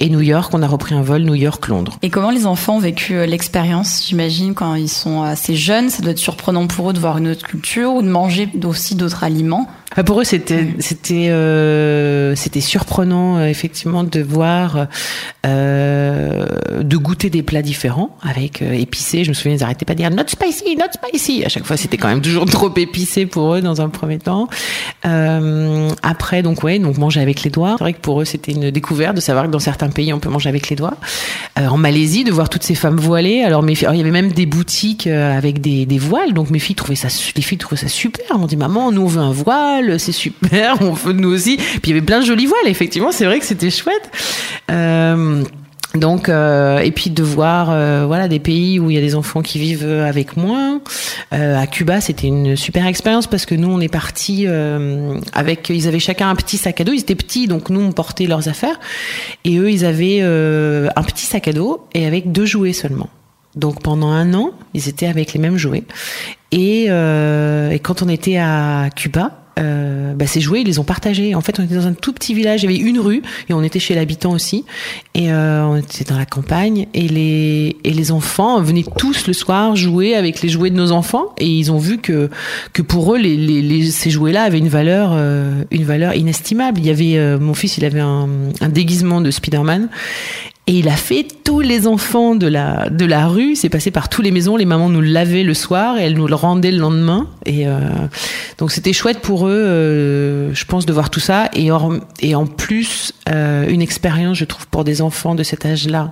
Et 0.00 0.10
New 0.10 0.20
York, 0.20 0.52
on 0.52 0.62
a 0.62 0.66
repris 0.66 0.94
un 0.94 1.00
vol 1.00 1.22
New 1.22 1.34
York-Londres. 1.34 1.96
Et 2.02 2.10
comment 2.10 2.30
les 2.30 2.44
enfants 2.44 2.76
ont 2.76 2.80
vécu 2.80 3.14
euh, 3.14 3.24
l'expérience 3.24 4.04
J'imagine 4.06 4.52
quand 4.52 4.74
ils 4.74 4.90
sont 4.90 5.22
assez 5.22 5.56
jeunes, 5.56 5.88
ça 5.88 6.02
doit 6.02 6.12
être 6.12 6.18
surprenant 6.18 6.66
pour 6.66 6.90
eux 6.90 6.92
de 6.92 6.98
voir 6.98 7.16
une 7.16 7.28
autre 7.28 7.46
culture 7.46 7.94
ou 7.94 8.02
de 8.02 8.08
manger 8.08 8.50
aussi 8.64 8.96
d'autres 8.96 9.24
aliments. 9.24 9.66
Enfin, 9.92 10.04
pour 10.04 10.20
eux, 10.20 10.24
c'était 10.24 10.66
c'était 10.80 11.28
euh, 11.30 12.34
c'était 12.36 12.60
surprenant 12.60 13.38
euh, 13.38 13.46
effectivement 13.46 14.04
de 14.04 14.20
voir 14.20 14.86
euh, 15.46 16.46
de 16.82 16.96
goûter 16.96 17.30
des 17.30 17.42
plats 17.42 17.62
différents 17.62 18.16
avec 18.22 18.62
euh, 18.62 18.72
épicé. 18.72 19.24
Je 19.24 19.30
me 19.30 19.34
souviens, 19.34 19.54
ils 19.54 19.60
n'arrêtaient 19.60 19.84
pas 19.84 19.94
de 19.94 19.98
dire 19.98 20.10
not 20.10 20.24
spicy, 20.26 20.76
not 20.76 20.92
spicy. 20.92 21.44
À 21.44 21.48
chaque 21.48 21.64
fois, 21.64 21.76
c'était 21.76 21.96
quand 21.96 22.08
même 22.08 22.20
toujours 22.20 22.44
trop 22.50 22.72
épicé 22.76 23.26
pour 23.26 23.54
eux 23.54 23.60
dans 23.60 23.80
un 23.80 23.88
premier 23.88 24.18
temps. 24.18 24.48
Après, 25.02 26.42
donc 26.42 26.62
ouais, 26.62 26.78
donc 26.78 26.98
manger 26.98 27.20
avec 27.20 27.42
les 27.42 27.50
doigts. 27.50 27.76
C'est 27.78 27.84
vrai 27.84 27.92
que 27.92 28.00
pour 28.00 28.20
eux, 28.20 28.24
c'était 28.24 28.52
une 28.52 28.70
découverte 28.70 29.16
de 29.16 29.20
savoir 29.20 29.46
que 29.46 29.50
dans 29.50 29.58
certains 29.58 29.88
pays, 29.88 30.12
on 30.12 30.18
peut 30.18 30.28
manger 30.28 30.48
avec 30.48 30.68
les 30.68 30.76
doigts. 30.76 30.94
En 31.56 31.76
Malaisie, 31.76 32.24
de 32.24 32.32
voir 32.32 32.48
toutes 32.48 32.62
ces 32.62 32.74
femmes 32.74 32.98
voilées. 32.98 33.42
Alors, 33.42 33.62
mes 33.62 33.74
filles, 33.74 33.86
alors, 33.86 33.94
il 33.94 33.98
y 33.98 34.02
avait 34.02 34.10
même 34.10 34.32
des 34.32 34.46
boutiques 34.46 35.06
avec 35.06 35.60
des, 35.60 35.86
des 35.86 35.98
voiles. 35.98 36.34
Donc 36.34 36.50
mes 36.50 36.58
filles 36.58 36.76
trouvaient 36.76 36.94
ça, 36.94 37.08
les 37.34 37.42
filles 37.42 37.58
trouvaient 37.58 37.80
ça 37.80 37.88
super. 37.88 38.38
M'ont 38.38 38.46
dit 38.46 38.56
maman, 38.56 38.92
nous 38.92 39.02
on 39.02 39.06
veut 39.06 39.20
un 39.20 39.32
voile, 39.32 39.77
c'est 39.98 40.12
super, 40.12 40.78
on 40.80 40.92
veut 40.92 41.12
nous 41.12 41.32
aussi. 41.32 41.56
Puis 41.56 41.80
il 41.84 41.90
y 41.90 41.92
avait 41.92 42.06
plein 42.06 42.20
de 42.20 42.24
jolis 42.24 42.46
voiles. 42.46 42.66
Effectivement, 42.66 43.12
c'est 43.12 43.24
vrai 43.24 43.38
que 43.38 43.46
c'était 43.46 43.70
chouette. 43.70 44.10
Euh, 44.70 45.44
donc 45.94 46.28
euh, 46.28 46.78
et 46.78 46.90
puis 46.90 47.08
de 47.08 47.22
voir 47.22 47.70
euh, 47.70 48.04
voilà 48.06 48.28
des 48.28 48.38
pays 48.38 48.78
où 48.78 48.90
il 48.90 48.94
y 48.94 48.98
a 48.98 49.00
des 49.00 49.14
enfants 49.14 49.40
qui 49.40 49.58
vivent 49.58 49.88
avec. 49.88 50.28
Euh, 50.36 51.58
à 51.58 51.66
Cuba, 51.66 52.00
c'était 52.00 52.26
une 52.26 52.56
super 52.56 52.86
expérience 52.86 53.26
parce 53.26 53.46
que 53.46 53.54
nous 53.54 53.70
on 53.70 53.80
est 53.80 53.88
parti 53.88 54.46
avec 55.32 55.70
ils 55.70 55.88
avaient 55.88 55.98
chacun 55.98 56.28
un 56.28 56.34
petit 56.34 56.58
sac 56.58 56.80
à 56.80 56.84
dos. 56.84 56.92
Ils 56.92 57.00
étaient 57.00 57.14
petits 57.14 57.46
donc 57.46 57.70
nous 57.70 57.80
on 57.80 57.92
portait 57.92 58.26
leurs 58.26 58.48
affaires 58.48 58.78
et 59.44 59.56
eux 59.58 59.70
ils 59.70 59.84
avaient 59.84 60.20
un 60.20 61.02
petit 61.02 61.26
sac 61.26 61.48
à 61.48 61.52
dos 61.52 61.86
et 61.94 62.06
avec 62.06 62.30
deux 62.32 62.46
jouets 62.46 62.72
seulement. 62.72 63.08
Donc 63.56 63.82
pendant 63.82 64.10
un 64.10 64.34
an, 64.34 64.52
ils 64.74 64.88
étaient 64.88 65.06
avec 65.06 65.32
les 65.32 65.40
mêmes 65.40 65.56
jouets. 65.56 65.84
Et, 66.52 66.84
et 66.84 67.78
quand 67.82 68.02
on 68.02 68.08
était 68.08 68.36
à 68.36 68.90
Cuba, 68.94 69.47
euh, 69.58 70.14
bah, 70.14 70.26
ces 70.26 70.40
jouets, 70.40 70.62
ils 70.62 70.66
les 70.66 70.78
ont 70.78 70.84
partagés. 70.84 71.34
En 71.34 71.40
fait, 71.40 71.58
on 71.60 71.64
était 71.64 71.74
dans 71.74 71.86
un 71.86 71.92
tout 71.92 72.12
petit 72.12 72.34
village, 72.34 72.62
il 72.62 72.70
y 72.70 72.74
avait 72.74 72.88
une 72.88 73.00
rue, 73.00 73.22
et 73.48 73.54
on 73.54 73.62
était 73.62 73.78
chez 73.78 73.94
l'habitant 73.94 74.32
aussi, 74.32 74.64
et 75.14 75.32
euh, 75.32 75.64
on 75.64 75.76
était 75.76 76.04
dans 76.04 76.18
la 76.18 76.26
campagne, 76.26 76.86
et 76.94 77.08
les, 77.08 77.76
et 77.84 77.92
les 77.92 78.12
enfants 78.12 78.60
venaient 78.60 78.84
tous 78.96 79.26
le 79.26 79.32
soir 79.32 79.76
jouer 79.76 80.14
avec 80.14 80.42
les 80.42 80.48
jouets 80.48 80.70
de 80.70 80.76
nos 80.76 80.92
enfants, 80.92 81.34
et 81.38 81.46
ils 81.46 81.72
ont 81.72 81.78
vu 81.78 81.98
que, 81.98 82.30
que 82.72 82.82
pour 82.82 83.14
eux, 83.14 83.18
ces 83.90 84.10
jouets-là 84.10 84.44
avaient 84.44 84.58
une 84.58 84.68
valeur, 84.68 85.10
euh, 85.12 85.64
une 85.70 85.84
valeur 85.84 86.14
inestimable. 86.14 86.78
Il 86.80 86.86
y 86.86 86.90
avait, 86.90 87.18
euh, 87.18 87.38
mon 87.38 87.54
fils, 87.54 87.78
il 87.78 87.84
avait 87.84 88.00
un, 88.00 88.28
un 88.60 88.68
déguisement 88.68 89.20
de 89.20 89.30
Spider-Man, 89.30 89.88
et 90.68 90.72
il 90.72 90.88
a 90.90 90.96
fait 90.96 91.26
tous 91.44 91.60
les 91.60 91.86
enfants 91.86 92.34
de 92.34 92.46
la, 92.46 93.26
rue. 93.26 93.56
C'est 93.56 93.70
passé 93.70 93.90
par 93.90 94.10
toutes 94.10 94.26
les 94.26 94.30
maisons. 94.30 94.54
Les 94.54 94.66
mamans 94.66 94.90
nous 94.90 95.00
lavaient 95.00 95.42
le 95.42 95.54
soir 95.54 95.96
et 95.96 96.02
elles 96.02 96.14
nous 96.14 96.28
le 96.28 96.34
rendaient 96.34 96.70
le 96.70 96.76
lendemain. 96.76 97.26
Et 97.46 97.66
euh, 97.66 97.78
donc 98.58 98.70
c'était 98.70 98.92
chouette 98.92 99.20
pour 99.20 99.46
eux, 99.46 99.50
euh, 99.50 100.52
je 100.52 100.64
pense, 100.66 100.84
de 100.84 100.92
voir 100.92 101.08
tout 101.08 101.20
ça. 101.20 101.48
Et, 101.54 101.70
en 101.72 102.46
plus, 102.46 103.14
euh, 103.30 103.66
une 103.66 103.80
expérience, 103.80 104.36
je 104.36 104.44
trouve, 104.44 104.68
pour 104.68 104.84
des 104.84 105.00
enfants 105.00 105.34
de 105.34 105.42
cet 105.42 105.64
âge-là. 105.64 106.10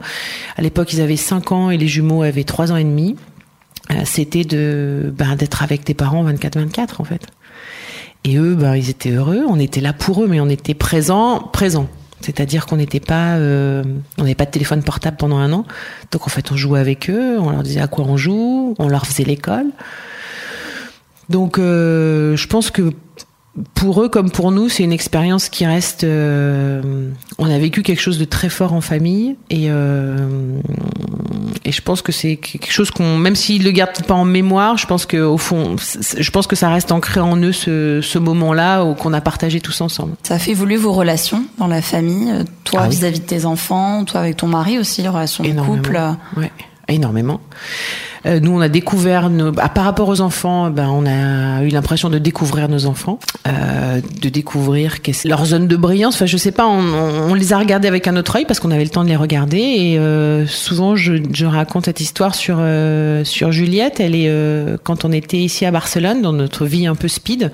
À 0.57 0.63
l'époque, 0.63 0.91
ils 0.95 1.03
avaient 1.03 1.17
5 1.17 1.53
ans 1.53 1.71
et 1.71 1.77
les 1.77 1.87
jumeaux 1.87 2.23
avaient 2.23 2.45
3 2.45 2.73
ans 2.73 2.77
et 2.77 2.85
demi. 2.85 3.15
C'était 4.05 4.45
de 4.45 5.13
ben, 5.15 5.37
d'être 5.37 5.63
avec 5.63 5.85
tes 5.85 5.93
parents 5.93 6.25
24-24 6.25 6.95
en 6.99 7.05
fait. 7.05 7.27
Et 8.25 8.39
eux, 8.39 8.55
ben, 8.55 8.75
ils 8.75 8.89
étaient 8.89 9.11
heureux. 9.11 9.45
On 9.47 9.61
était 9.61 9.83
là 9.83 9.93
pour 9.93 10.25
eux, 10.25 10.27
mais 10.27 10.41
on 10.41 10.49
était 10.49 10.75
présents, 10.75 11.41
présents 11.41 11.89
C'est-à-dire 12.21 12.67
qu'on 12.67 12.77
n'était 12.77 13.01
pas, 13.01 13.37
euh, 13.37 13.83
on 14.19 14.23
n'avait 14.23 14.35
pas 14.35 14.47
de 14.47 14.51
téléphone 14.51 14.83
portable 14.83 15.17
pendant 15.17 15.39
un 15.39 15.53
an. 15.53 15.65
Donc 16.13 16.27
en 16.27 16.31
fait, 16.31 16.51
on 16.51 16.57
jouait 16.57 16.81
avec 16.81 17.11
eux, 17.11 17.39
on 17.39 17.51
leur 17.51 17.63
disait 17.63 17.81
à 17.81 17.89
quoi 17.89 18.05
on 18.07 18.17
joue, 18.17 18.75
on 18.79 18.89
leur 18.89 19.07
faisait 19.07 19.25
l'école. 19.25 19.67
Donc 21.29 21.59
euh, 21.59 22.37
je 22.37 22.47
pense 22.47 22.71
que 22.71 22.93
pour 23.75 24.03
eux 24.03 24.09
comme 24.09 24.31
pour 24.31 24.53
nous, 24.53 24.69
c'est 24.69 24.83
une 24.83 24.93
expérience 24.93 25.49
qui 25.49 25.65
reste. 25.65 26.05
Euh, 26.05 27.11
on 27.39 27.51
a 27.51 27.59
vécu 27.59 27.83
quelque 27.83 28.01
chose 28.01 28.19
de 28.19 28.25
très 28.25 28.49
fort 28.49 28.73
en 28.73 28.81
famille 28.81 29.37
et 29.51 29.67
euh, 29.71 30.59
et 31.65 31.73
je 31.73 31.83
pense 31.83 32.03
que 32.03 32.13
c'est 32.13 32.37
quelque 32.37 32.71
chose 32.71 32.91
qu'on, 32.91 33.17
même 33.17 33.35
s'ils 33.35 33.65
le 33.65 33.71
gardent 33.71 34.03
pas 34.07 34.15
en 34.15 34.25
mémoire, 34.25 34.77
je 34.77 34.87
pense 34.87 35.07
que 35.07 35.17
au 35.17 35.39
fond, 35.39 35.77
je 35.77 36.31
pense 36.31 36.47
que 36.47 36.57
ça 36.57 36.69
reste 36.69 36.93
ancré 36.93 37.21
en 37.21 37.37
eux 37.37 37.53
ce, 37.53 38.01
ce 38.03 38.19
moment-là 38.19 38.95
qu'on 38.95 39.13
a 39.13 39.21
partagé 39.21 39.61
tous 39.61 39.81
ensemble. 39.81 40.15
Ça 40.23 40.35
a 40.35 40.39
fait 40.39 40.53
évoluer 40.53 40.77
vos 40.77 40.93
relations 40.93 41.45
dans 41.59 41.67
la 41.67 41.83
famille, 41.83 42.33
toi 42.65 42.83
ah 42.85 42.89
vis-à-vis 42.89 43.21
de 43.21 43.27
tes 43.27 43.47
enfants, 43.47 44.05
toi 44.05 44.21
avec 44.21 44.37
ton 44.37 44.49
mari 44.49 44.79
aussi, 44.79 45.03
les 45.03 45.09
relations 45.09 45.45
de 45.45 45.53
couple. 45.53 45.99
Ouais, 46.37 46.53
énormément. 46.89 47.41
Euh, 48.27 48.41
nous, 48.41 48.53
on 48.53 48.61
a 48.61 48.69
découvert, 48.69 49.31
nos, 49.31 49.53
bah, 49.53 49.69
par 49.69 49.85
rapport 49.85 50.09
aux 50.09 50.21
enfants, 50.21 50.71
ben, 50.71 50.89
on 50.89 51.07
a 51.07 51.63
eu 51.63 51.69
l'impression 51.69 52.11
de 52.11 52.19
découvrir 52.19 52.69
nos 52.69 52.87
enfants, 52.87 53.21
euh, 53.47 54.01
de 54.21 54.29
découvrir 54.29 54.97
leur 55.25 55.45
zone 55.45 55.69
de 55.69 55.77
brillance. 55.77 56.17
Enfin, 56.17 56.27
je 56.27 56.37
sais 56.37 56.51
pas, 56.51 56.67
on, 56.67 57.31
on, 57.31 57.35
les 57.35 57.53
a 57.53 57.59
regardés 57.59 57.87
avec 57.87 58.09
un 58.09 58.17
autre 58.17 58.37
œil 58.37 58.45
parce 58.45 58.59
qu'on 58.59 58.71
avait 58.73 58.85
le 58.85 58.91
temps 58.91 59.05
de 59.05 59.09
les 59.09 59.17
regarder. 59.17 59.59
Et 59.59 59.99
euh, 59.99 60.47
souvent, 60.47 60.97
je, 60.97 61.15
je, 61.33 61.47
raconte 61.47 61.85
cette 61.85 62.01
histoire 62.01 62.35
sur 62.35 62.57
euh, 62.59 63.23
sur 63.25 63.53
Juliette. 63.53 64.01
Elle 64.01 64.15
est 64.15 64.29
euh, 64.29 64.77
quand 64.83 65.05
on 65.05 65.13
était 65.13 65.39
ici 65.39 65.65
à 65.65 65.71
Barcelone, 65.71 66.23
dans 66.23 66.33
notre 66.33 66.67
vie 66.67 66.87
un 66.87 66.97
peu 66.97 67.09
speed 67.09 67.53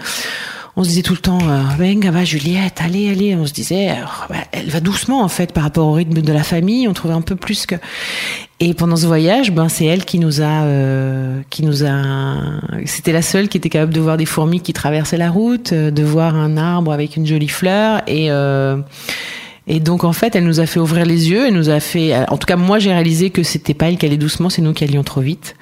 on 0.77 0.85
se 0.85 0.89
disait 0.89 1.03
tout 1.03 1.13
le 1.13 1.19
temps, 1.19 1.39
euh, 1.43 1.63
venga, 1.79 2.11
va 2.11 2.25
Juliette, 2.25 2.81
allez, 2.83 3.11
allez. 3.11 3.37
On 3.37 3.45
se 3.45 3.53
disait, 3.53 3.95
bah, 4.31 4.37
elle 4.53 4.71
va 4.71 4.81
doucement 4.81 5.23
en 5.23 5.29
fait 5.29 5.53
par 5.53 5.65
rapport 5.65 5.87
au 5.87 5.93
rythme 5.93 6.23
de 6.23 6.33
la 6.33 6.43
famille. 6.43 6.89
On 6.89 6.95
trouvait 6.95 7.15
un 7.15 7.21
peu 7.21 7.37
plus 7.37 7.67
que. 7.67 7.75
Et 8.59 8.73
pendant 8.73 8.97
ce 8.97 9.07
voyage, 9.07 9.51
ben 9.51 9.69
c'est 9.69 9.85
elle 9.85 10.05
qui 10.05 10.19
nous 10.19 10.41
a, 10.41 10.63
euh, 10.63 11.43
qui 11.51 11.63
nous 11.63 11.85
a. 11.85 12.37
C'était 12.87 13.13
la 13.13 13.23
seule 13.23 13.49
qui 13.49 13.59
était 13.59 13.69
capable 13.69 13.93
de 13.93 14.01
voir 14.01 14.17
des 14.17 14.25
fourmis 14.25 14.61
qui 14.61 14.73
traversaient 14.73 15.19
la 15.19 15.31
route, 15.31 15.73
euh, 15.73 15.91
de 15.91 16.03
voir 16.03 16.37
un 16.37 16.57
arbre 16.57 16.93
avec 16.93 17.17
une 17.17 17.27
jolie 17.27 17.49
fleur 17.49 18.03
et. 18.07 18.31
Euh, 19.69 19.73
et 19.75 19.81
donc 19.81 20.05
en 20.05 20.13
fait, 20.13 20.35
elle 20.37 20.45
nous 20.45 20.61
a 20.61 20.67
fait 20.67 20.81
ouvrir 20.81 21.05
les 21.05 21.31
yeux, 21.31 21.47
elle 21.47 21.55
nous 21.55 21.71
a 21.71 21.81
fait. 21.81 22.15
En 22.29 22.37
tout 22.37 22.47
cas, 22.47 22.57
moi, 22.57 22.79
j'ai 22.79 22.93
réalisé 22.93 23.31
que 23.31 23.43
c'était 23.43 23.75
pas 23.75 23.89
elle 23.89 23.99
qui 23.99 24.07
allait 24.07 24.17
doucement, 24.17 24.51
c'est 24.51 24.63
nous 24.63 24.73
qui 24.73 24.85
allions 24.85 25.05
trop 25.05 25.21
vite. 25.21 25.57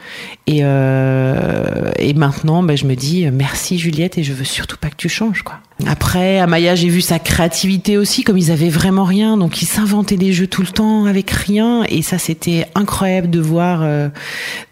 Et, 0.46 0.60
euh, 0.62 1.90
et 1.98 2.14
maintenant, 2.14 2.62
ben, 2.62 2.76
je 2.76 2.86
me 2.86 2.94
dis 2.94 3.26
merci 3.30 3.78
Juliette 3.78 4.18
et 4.18 4.22
je 4.22 4.32
veux 4.32 4.44
surtout 4.44 4.76
pas 4.76 4.90
que 4.90 4.96
tu 4.96 5.08
changes, 5.08 5.42
quoi. 5.42 5.60
Après, 5.86 6.38
Amaya, 6.38 6.74
j'ai 6.74 6.88
vu 6.88 7.00
sa 7.00 7.18
créativité 7.18 7.96
aussi, 7.96 8.22
comme 8.22 8.38
ils 8.38 8.50
avaient 8.50 8.68
vraiment 8.68 9.04
rien, 9.04 9.36
donc 9.36 9.62
ils 9.62 9.66
s'inventaient 9.66 10.16
des 10.16 10.32
jeux 10.32 10.46
tout 10.46 10.62
le 10.62 10.68
temps 10.68 11.04
avec 11.04 11.30
rien, 11.30 11.84
et 11.88 12.02
ça 12.02 12.18
c'était 12.18 12.66
incroyable 12.74 13.30
de 13.30 13.40
voir, 13.40 13.80
euh, 13.82 14.08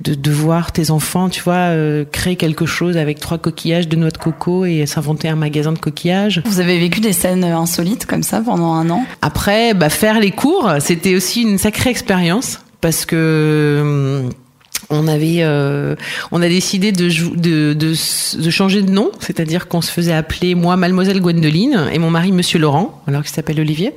de, 0.01 0.15
de, 0.15 0.31
voir 0.31 0.73
tes 0.73 0.91
enfants, 0.91 1.29
tu 1.29 1.43
vois, 1.43 1.55
euh, 1.55 2.05
créer 2.11 2.37
quelque 2.37 2.67
chose 2.67 2.97
avec 2.97 3.19
trois 3.19 3.39
coquillages 3.39 3.89
de 3.89 3.97
noix 3.97 4.11
de 4.11 4.19
coco 4.19 4.65
et 4.65 4.87
s'inventer 4.87 5.29
un 5.29 5.37
magasin 5.37 5.73
de 5.73 5.79
coquillages. 5.79 6.43
Vous 6.45 6.61
avez 6.61 6.79
vécu 6.79 7.01
des 7.01 7.13
scènes 7.13 7.45
insolites 7.45 8.07
comme 8.07 8.23
ça 8.23 8.41
pendant 8.41 8.73
un 8.73 8.89
an? 8.91 9.05
Après, 9.23 9.75
bah, 9.75 9.89
faire 9.89 10.21
les 10.21 10.31
cours, 10.31 10.71
c'était 10.81 11.15
aussi 11.15 11.43
une 11.43 11.59
sacrée 11.59 11.91
expérience 11.91 12.61
parce 12.81 13.05
que 13.05 14.25
hum, 14.25 14.31
on 14.91 15.07
avait, 15.07 15.39
euh, 15.41 15.97
on 16.33 16.41
a 16.41 16.49
décidé 16.49 16.93
de, 16.93 17.09
changer 18.51 18.83
de 18.83 18.91
nom, 18.91 19.11
c'est-à-dire 19.21 19.69
qu'on 19.69 19.83
se 19.83 19.91
faisait 19.91 20.13
appeler 20.13 20.55
moi 20.55 20.77
Mademoiselle 20.77 21.21
Gwendoline 21.21 21.89
et 21.93 21.99
mon 21.99 22.11
mari 22.11 22.33
Monsieur 22.33 22.59
Laurent, 22.59 23.03
alors 23.07 23.23
qu'il 23.23 23.33
s'appelle 23.33 23.61
Olivier. 23.61 23.95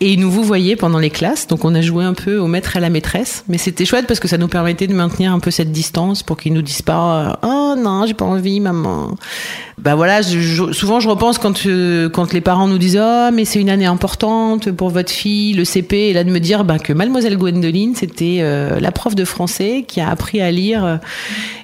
Et 0.00 0.16
nous 0.16 0.30
vous 0.30 0.42
voyez 0.42 0.76
pendant 0.76 0.98
les 0.98 1.10
classes, 1.10 1.46
donc 1.46 1.64
on 1.64 1.74
a 1.74 1.80
joué 1.80 2.04
un 2.04 2.14
peu 2.14 2.38
au 2.38 2.46
maître 2.46 2.76
et 2.76 2.78
à 2.78 2.80
la 2.80 2.90
maîtresse, 2.90 3.44
mais 3.48 3.58
c'était 3.58 3.84
chouette 3.84 4.06
parce 4.06 4.20
que 4.20 4.28
ça 4.28 4.38
nous 4.38 4.48
permettait 4.48 4.86
de 4.86 4.94
maintenir 4.94 5.32
un 5.32 5.40
peu 5.40 5.50
cette 5.50 5.72
distance 5.72 6.22
pour 6.22 6.36
qu'ils 6.36 6.52
nous 6.52 6.62
disent 6.62 6.82
pas 6.82 7.38
oh 7.42 7.74
non 7.78 8.04
j'ai 8.06 8.14
pas 8.14 8.26
envie 8.26 8.60
maman. 8.60 9.14
Bah 9.78 9.94
voilà, 9.94 10.22
souvent 10.24 10.98
je 10.98 11.08
repense 11.08 11.38
quand 11.38 11.66
euh, 11.66 12.08
quand 12.08 12.32
les 12.32 12.40
parents 12.40 12.66
nous 12.66 12.78
disent 12.78 13.00
oh 13.00 13.30
mais 13.32 13.44
c'est 13.44 13.60
une 13.60 13.70
année 13.70 13.86
importante 13.86 14.72
pour 14.72 14.90
votre 14.90 15.10
fille 15.10 15.54
le 15.54 15.64
CP 15.64 16.08
et 16.08 16.12
là 16.12 16.24
de 16.24 16.30
me 16.30 16.40
dire 16.40 16.64
bah 16.64 16.78
que 16.78 16.92
Mademoiselle 16.92 17.36
Gwendoline 17.36 17.94
c'était 17.94 18.38
euh, 18.40 18.80
la 18.80 18.90
prof 18.90 19.14
de 19.14 19.24
français 19.24 19.84
qui 19.86 20.00
a 20.00 20.10
appris 20.18 20.40
à 20.40 20.50
lire 20.50 20.84
euh, 20.84 20.96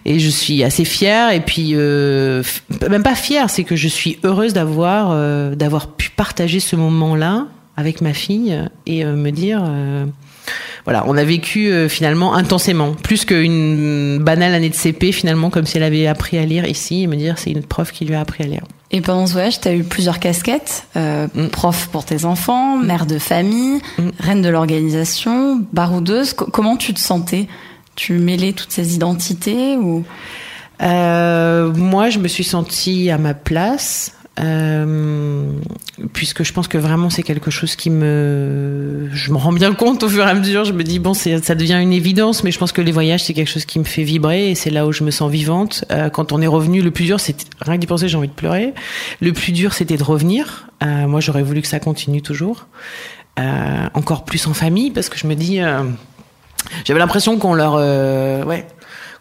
et 0.04 0.20
je 0.20 0.30
suis 0.30 0.62
assez 0.62 0.84
fière 0.84 1.32
et 1.32 1.40
puis 1.40 1.73
euh, 1.75 2.44
même 2.88 3.02
pas 3.02 3.16
fière, 3.16 3.50
c'est 3.50 3.64
que 3.64 3.75
je 3.75 3.88
suis 3.88 4.19
heureuse 4.23 4.52
d'avoir 4.52 5.08
euh, 5.10 5.56
d'avoir 5.56 5.88
pu 5.88 6.10
partager 6.10 6.60
ce 6.60 6.76
moment-là 6.76 7.49
avec 7.76 8.00
ma 8.00 8.12
fille 8.12 8.56
et 8.86 9.04
me 9.04 9.30
dire 9.30 9.64
voilà, 10.84 11.02
on 11.08 11.17
a 11.17 11.25
vécu 11.25 11.73
finalement 11.88 12.34
intensément, 12.34 12.93
plus 12.93 13.25
qu'une 13.25 14.19
banale 14.19 14.54
année 14.54 14.69
de 14.69 14.75
CP 14.75 15.10
finalement, 15.10 15.50
comme 15.50 15.67
si 15.67 15.78
elle 15.78 15.82
avait 15.82 16.06
appris 16.06 16.38
à 16.38 16.45
lire 16.45 16.69
ici, 16.69 17.02
et 17.02 17.06
me 17.08 17.17
dire 17.17 17.36
c'est 17.36 17.50
une 17.50 17.64
prof 17.64 17.90
qui 17.90 18.04
lui 18.04 18.14
a 18.14 18.21
appris 18.21 18.45
à 18.45 18.47
lire. 18.47 18.62
Et 18.93 19.00
pendant 19.00 19.26
ce 19.26 19.32
voyage, 19.32 19.60
tu 19.60 19.67
as 19.67 19.75
eu 19.75 19.82
plusieurs 19.82 20.21
casquettes, 20.21 20.86
mm. 20.95 21.49
prof 21.50 21.88
pour 21.90 22.04
tes 22.04 22.25
enfants, 22.26 22.76
mère 22.76 23.06
de 23.06 23.19
famille, 23.19 23.80
mm. 23.99 24.08
reine 24.21 24.43
de 24.43 24.49
l'organisation, 24.50 25.67
baroudeuse. 25.73 26.32
comment 26.34 26.76
tu 26.76 26.95
te 26.95 27.00
sentais 27.00 27.49
tu 27.97 28.15
mêlais 28.15 28.52
toutes 28.52 28.73
ces 28.73 28.95
identités 28.95 29.76
ou? 29.76 30.04
Euh, 30.83 31.73
Moi, 31.73 32.11
je 32.11 32.19
me 32.19 32.28
suis 32.28 32.45
sentie 32.45 33.11
à 33.11 33.19
ma 33.19 33.35
place. 33.35 34.13
Euh, 34.41 35.52
puisque 36.13 36.43
je 36.43 36.52
pense 36.52 36.67
que 36.67 36.76
vraiment 36.76 37.09
c'est 37.09 37.23
quelque 37.23 37.52
chose 37.52 37.76
qui 37.76 37.89
me 37.89 39.09
je 39.13 39.30
me 39.30 39.37
rends 39.37 39.52
bien 39.52 39.73
compte 39.75 40.02
au 40.02 40.09
fur 40.09 40.26
et 40.26 40.28
à 40.28 40.35
mesure. 40.35 40.65
Je 40.65 40.73
me 40.73 40.83
dis 40.83 40.99
bon 40.99 41.15
ça 41.15 41.54
devient 41.54 41.78
une 41.80 41.93
évidence 41.93 42.43
mais 42.43 42.50
je 42.50 42.59
pense 42.59 42.73
que 42.73 42.80
les 42.80 42.91
voyages 42.91 43.23
c'est 43.23 43.33
quelque 43.33 43.50
chose 43.50 43.65
qui 43.65 43.78
me 43.78 43.85
fait 43.85 44.02
vibrer 44.02 44.50
et 44.50 44.57
c'est 44.57 44.71
là 44.71 44.89
où 44.89 44.93
je 44.93 45.04
me 45.04 45.13
sens 45.13 45.30
vivante. 45.30 45.85
Euh, 45.93 46.11
quand 46.11 46.33
on 46.33 46.43
est 46.43 46.49
revenu 46.49 46.83
le 46.83 46.91
plus 46.91 47.04
dur 47.04 47.21
c'était 47.21 47.45
rien 47.61 47.76
que 47.76 47.80
d'y 47.80 47.87
penser 47.87 48.09
j'ai 48.09 48.17
envie 48.17 48.26
de 48.26 48.33
pleurer. 48.33 48.75
Le 49.21 49.33
plus 49.33 49.52
dur 49.52 49.73
c'était 49.73 49.97
de 49.97 50.02
revenir. 50.02 50.69
Moi 50.83 51.21
j'aurais 51.21 51.45
voulu 51.45 51.63
que 51.63 51.69
ça 51.69 51.78
continue 51.78 52.21
toujours. 52.21 52.67
Encore 53.39 54.25
plus 54.25 54.49
en 54.49 54.52
famille 54.52 54.91
parce 54.91 55.09
que 55.09 55.17
je 55.17 55.28
me 55.28 55.35
dis 55.35 55.61
j'avais 56.84 56.98
l'impression 56.98 57.38
qu'on 57.38 57.54
leur, 57.54 57.76
euh, 57.78 58.44
ouais, 58.44 58.66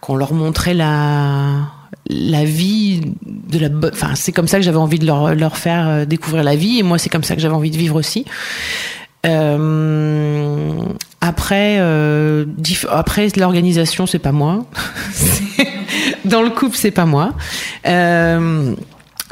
qu'on 0.01 0.15
leur 0.15 0.34
montrait 0.34 0.73
la 0.73 1.67
la 2.10 2.43
vie 2.43 3.01
de 3.25 3.60
la 3.60 3.69
enfin 3.93 4.15
c'est 4.15 4.34
comme 4.34 4.47
ça 4.47 4.58
que 4.58 4.63
j'avais 4.63 4.77
envie 4.77 4.99
de 4.99 5.06
leur 5.06 5.36
leur 5.36 5.56
faire 5.56 5.88
euh, 5.88 6.06
découvrir 6.06 6.43
la 6.43 6.56
vie 6.56 6.79
et 6.79 6.84
moi 6.84 6.97
c'est 6.97 7.10
comme 7.10 7.23
ça 7.23 7.36
que 7.36 7.41
j'avais 7.41 7.53
envie 7.53 7.71
de 7.71 7.77
vivre 7.77 7.95
aussi. 7.95 8.25
Euh, 9.25 10.82
après 11.21 11.79
après 12.89 13.27
l'organisation 13.38 14.06
c'est 14.06 14.19
pas 14.19 14.34
moi. 14.34 14.65
Dans 16.25 16.41
le 16.41 16.49
couple 16.49 16.75
c'est 16.75 16.91
pas 16.91 17.06
moi 17.06 17.32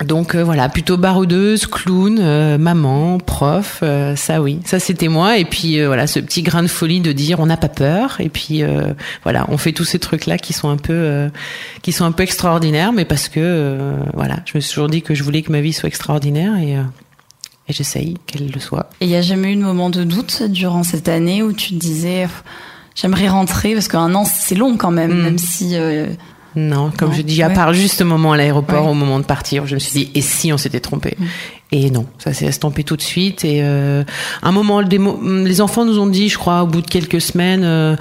donc 0.04 0.36
euh, 0.36 0.44
voilà, 0.44 0.70
plutôt 0.70 0.98
baroudeuse, 0.98 1.68
clown, 1.68 2.18
euh, 2.20 2.58
maman, 2.58 3.20
prof, 3.20 3.80
euh, 3.84 4.16
ça 4.16 4.42
oui, 4.42 4.60
ça 4.66 4.80
c'était 4.80 5.10
moi. 5.10 5.38
Et 5.38 5.46
puis 5.46 5.84
voilà, 5.84 6.08
ce 6.08 6.20
petit 6.20 6.42
grain 6.42 6.64
de 6.64 6.68
folie 6.68 7.02
de 7.02 7.12
dire 7.12 7.40
on 7.40 7.46
n'a 7.46 7.58
pas 7.58 7.70
peur. 7.70 8.18
Et 8.20 8.30
puis 8.30 8.64
voilà, 9.24 9.46
on 9.50 9.58
fait 9.58 9.74
tous 9.74 9.84
ces 9.84 10.00
trucs 10.00 10.26
là 10.26 10.38
qui 10.38 10.54
sont 10.54 10.70
un 10.70 10.78
peu, 10.78 11.30
qui 11.82 11.92
sont 11.92 12.06
un 12.06 12.12
peu 12.12 12.24
extraordinaires, 12.24 12.94
mais 12.94 13.06
parce 13.06 13.30
que 13.30 13.94
voilà, 14.14 14.38
je 14.46 14.54
me 14.56 14.62
suis 14.62 14.74
toujours 14.74 14.90
dit 14.90 15.02
que 15.02 15.14
je 15.14 15.24
voulais 15.24 15.42
que 15.42 15.52
ma 15.52 15.62
vie 15.62 15.74
soit 15.74 15.88
extraordinaire 15.88 16.56
et 16.58 16.78
et 17.68 17.74
j'essaye 17.74 18.18
qu'elle 18.26 18.50
le 18.50 18.60
soit. 18.60 18.90
Et 19.02 19.06
il 19.06 19.10
n'y 19.10 19.16
a 19.16 19.22
jamais 19.22 19.54
eu 19.54 19.56
de 19.56 19.62
moment 19.62 19.92
de 19.92 20.04
doute 20.04 20.44
durant 20.44 20.84
cette 20.84 21.08
année 21.08 21.44
où 21.44 21.54
tu 21.54 21.70
te 21.70 21.76
disais 21.76 22.28
j'aimerais 22.96 23.30
rentrer 23.30 23.74
parce 23.74 23.88
qu'un 23.88 24.16
an 24.16 24.26
c'est 24.26 24.56
long 24.56 24.78
quand 24.78 24.92
même, 24.92 25.14
mm. 25.14 25.24
même 25.24 25.38
si 25.38 25.76
non, 26.56 26.92
comme 26.98 27.14
je 27.14 27.22
dis, 27.22 27.42
à 27.44 27.50
part 27.50 27.74
juste 27.74 28.02
au 28.02 28.06
moment 28.06 28.34
à 28.34 28.38
l'aéroport, 28.38 28.88
au 28.88 28.94
moment 28.94 29.20
de 29.20 29.26
partir, 29.26 29.66
je 29.68 29.76
me 29.76 29.80
suis 29.80 30.06
dit, 30.06 30.12
et 30.16 30.22
si 30.22 30.52
on 30.52 30.58
s'était 30.58 30.80
trompé 30.80 31.16
mm. 31.18 31.26
Et 31.74 31.90
non, 31.90 32.06
ça 32.18 32.34
s'est 32.34 32.48
estompé 32.48 32.84
tout 32.84 32.98
de 32.98 33.02
suite. 33.02 33.46
Et 33.46 33.62
euh, 33.64 34.04
un 34.44 34.52
moment, 34.52 34.82
les 34.82 35.62
enfants 35.62 35.86
nous 35.86 36.00
ont 36.00 36.08
dit, 36.08 36.28
je 36.28 36.38
crois, 36.38 36.64
au 36.64 36.68
bout 36.68 36.82
de 36.82 36.88
quelques 36.88 37.22
semaines, 37.22 37.64
euh, 37.64 37.96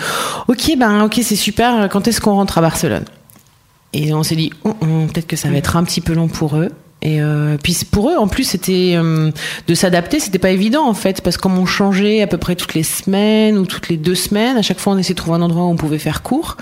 ok, 0.49 0.73
ben 0.77 1.05
ok, 1.05 1.21
c'est 1.23 1.37
super. 1.37 1.89
Quand 1.89 2.09
est-ce 2.09 2.21
qu'on 2.21 2.35
rentre 2.35 2.59
à 2.59 2.63
Barcelone? 2.63 3.05
Et 3.93 4.13
on 4.13 4.25
s'est 4.25 4.35
dit, 4.35 4.51
oh, 4.65 4.75
oh, 4.81 4.85
peut-être 5.13 5.29
que 5.29 5.37
ça 5.37 5.51
va 5.51 5.57
être 5.57 5.77
un 5.77 5.85
petit 5.85 6.01
peu 6.01 6.15
long 6.15 6.27
pour 6.27 6.57
eux. 6.57 6.71
Et 7.03 7.23
euh, 7.23 7.57
puis 7.63 7.77
pour 7.91 8.11
eux, 8.11 8.17
en 8.17 8.29
plus, 8.29 8.45
c'était 8.45 8.95
euh, 8.97 9.31
de 9.67 9.75
s'adapter, 9.75 10.21
c'était 10.21 10.39
pas 10.39 10.51
évident 10.51 10.87
en 10.87 10.95
fait, 10.95 11.23
parce 11.23 11.37
que 11.37 11.43
comme 11.43 11.59
on 11.59 11.65
changeait 11.65 12.21
à 12.21 12.27
peu 12.27 12.37
près 12.37 12.57
toutes 12.57 12.75
les 12.75 12.83
semaines 12.83 13.57
ou 13.57 13.65
toutes 13.65 13.89
les 13.89 13.97
deux 13.97 14.15
semaines, 14.15 14.59
à 14.59 14.63
chaque 14.63 14.79
fois 14.79 14.93
on 14.93 14.99
essayait 14.99 15.15
de 15.15 15.21
trouver 15.21 15.39
un 15.39 15.43
endroit 15.43 15.65
où 15.65 15.71
on 15.71 15.77
pouvait 15.77 15.99
faire 15.99 16.23
court. 16.23 16.59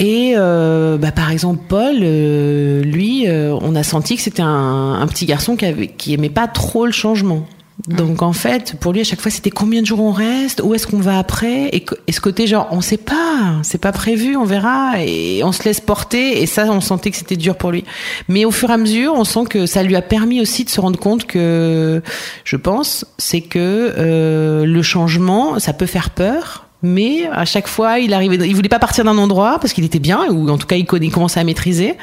Et 0.00 0.32
euh, 0.34 0.96
bah, 0.96 1.12
par 1.12 1.30
exemple, 1.30 1.60
Paul, 1.68 1.98
euh, 2.00 2.82
lui, 2.82 3.28
euh, 3.28 3.56
on 3.60 3.76
a 3.76 3.82
senti 3.82 4.16
que 4.16 4.22
c'était 4.22 4.42
un, 4.42 4.94
un, 4.94 5.06
petit 5.06 5.26
garçon 5.26 5.56
qui, 5.56 5.66
avait, 5.66 5.88
qui 5.88 6.14
aimait 6.14 6.30
pas 6.30 6.48
trop 6.48 6.86
le 6.86 6.92
changement. 6.92 7.46
Donc 7.88 8.22
en 8.22 8.32
fait, 8.32 8.76
pour 8.78 8.92
lui 8.92 9.00
à 9.00 9.04
chaque 9.04 9.20
fois 9.20 9.30
c'était 9.30 9.50
combien 9.50 9.80
de 9.80 9.86
jours 9.86 10.00
on 10.00 10.12
reste, 10.12 10.60
où 10.62 10.74
est-ce 10.74 10.86
qu'on 10.86 10.98
va 10.98 11.18
après, 11.18 11.68
et, 11.72 11.84
ce 12.10 12.20
côté 12.20 12.46
genre 12.46 12.68
on 12.72 12.80
sait 12.80 12.98
pas, 12.98 13.58
c'est 13.62 13.80
pas 13.80 13.92
prévu, 13.92 14.36
on 14.36 14.44
verra, 14.44 15.02
et 15.02 15.42
on 15.44 15.52
se 15.52 15.62
laisse 15.64 15.80
porter, 15.80 16.42
et 16.42 16.46
ça 16.46 16.66
on 16.70 16.80
sentait 16.80 17.10
que 17.10 17.16
c'était 17.16 17.36
dur 17.36 17.56
pour 17.56 17.70
lui. 17.70 17.84
Mais 18.28 18.44
au 18.44 18.50
fur 18.50 18.70
et 18.70 18.74
à 18.74 18.76
mesure, 18.76 19.14
on 19.16 19.24
sent 19.24 19.44
que 19.48 19.64
ça 19.66 19.82
lui 19.82 19.96
a 19.96 20.02
permis 20.02 20.40
aussi 20.40 20.64
de 20.64 20.70
se 20.70 20.80
rendre 20.80 20.98
compte 20.98 21.26
que, 21.26 22.02
je 22.44 22.56
pense, 22.56 23.06
c'est 23.16 23.40
que 23.40 23.94
euh, 23.96 24.66
le 24.66 24.82
changement, 24.82 25.58
ça 25.58 25.72
peut 25.72 25.86
faire 25.86 26.10
peur, 26.10 26.66
mais 26.82 27.26
à 27.30 27.44
chaque 27.44 27.68
fois, 27.68 27.98
il 27.98 28.14
arrivait, 28.14 28.36
il 28.48 28.54
voulait 28.54 28.68
pas 28.68 28.78
partir 28.78 29.04
d'un 29.04 29.18
endroit 29.18 29.58
parce 29.60 29.72
qu'il 29.72 29.84
était 29.84 29.98
bien, 29.98 30.28
ou 30.30 30.48
en 30.48 30.58
tout 30.58 30.66
cas, 30.66 30.76
il, 30.76 30.86
commençait 30.86 31.40
à 31.40 31.44
maîtriser. 31.44 31.94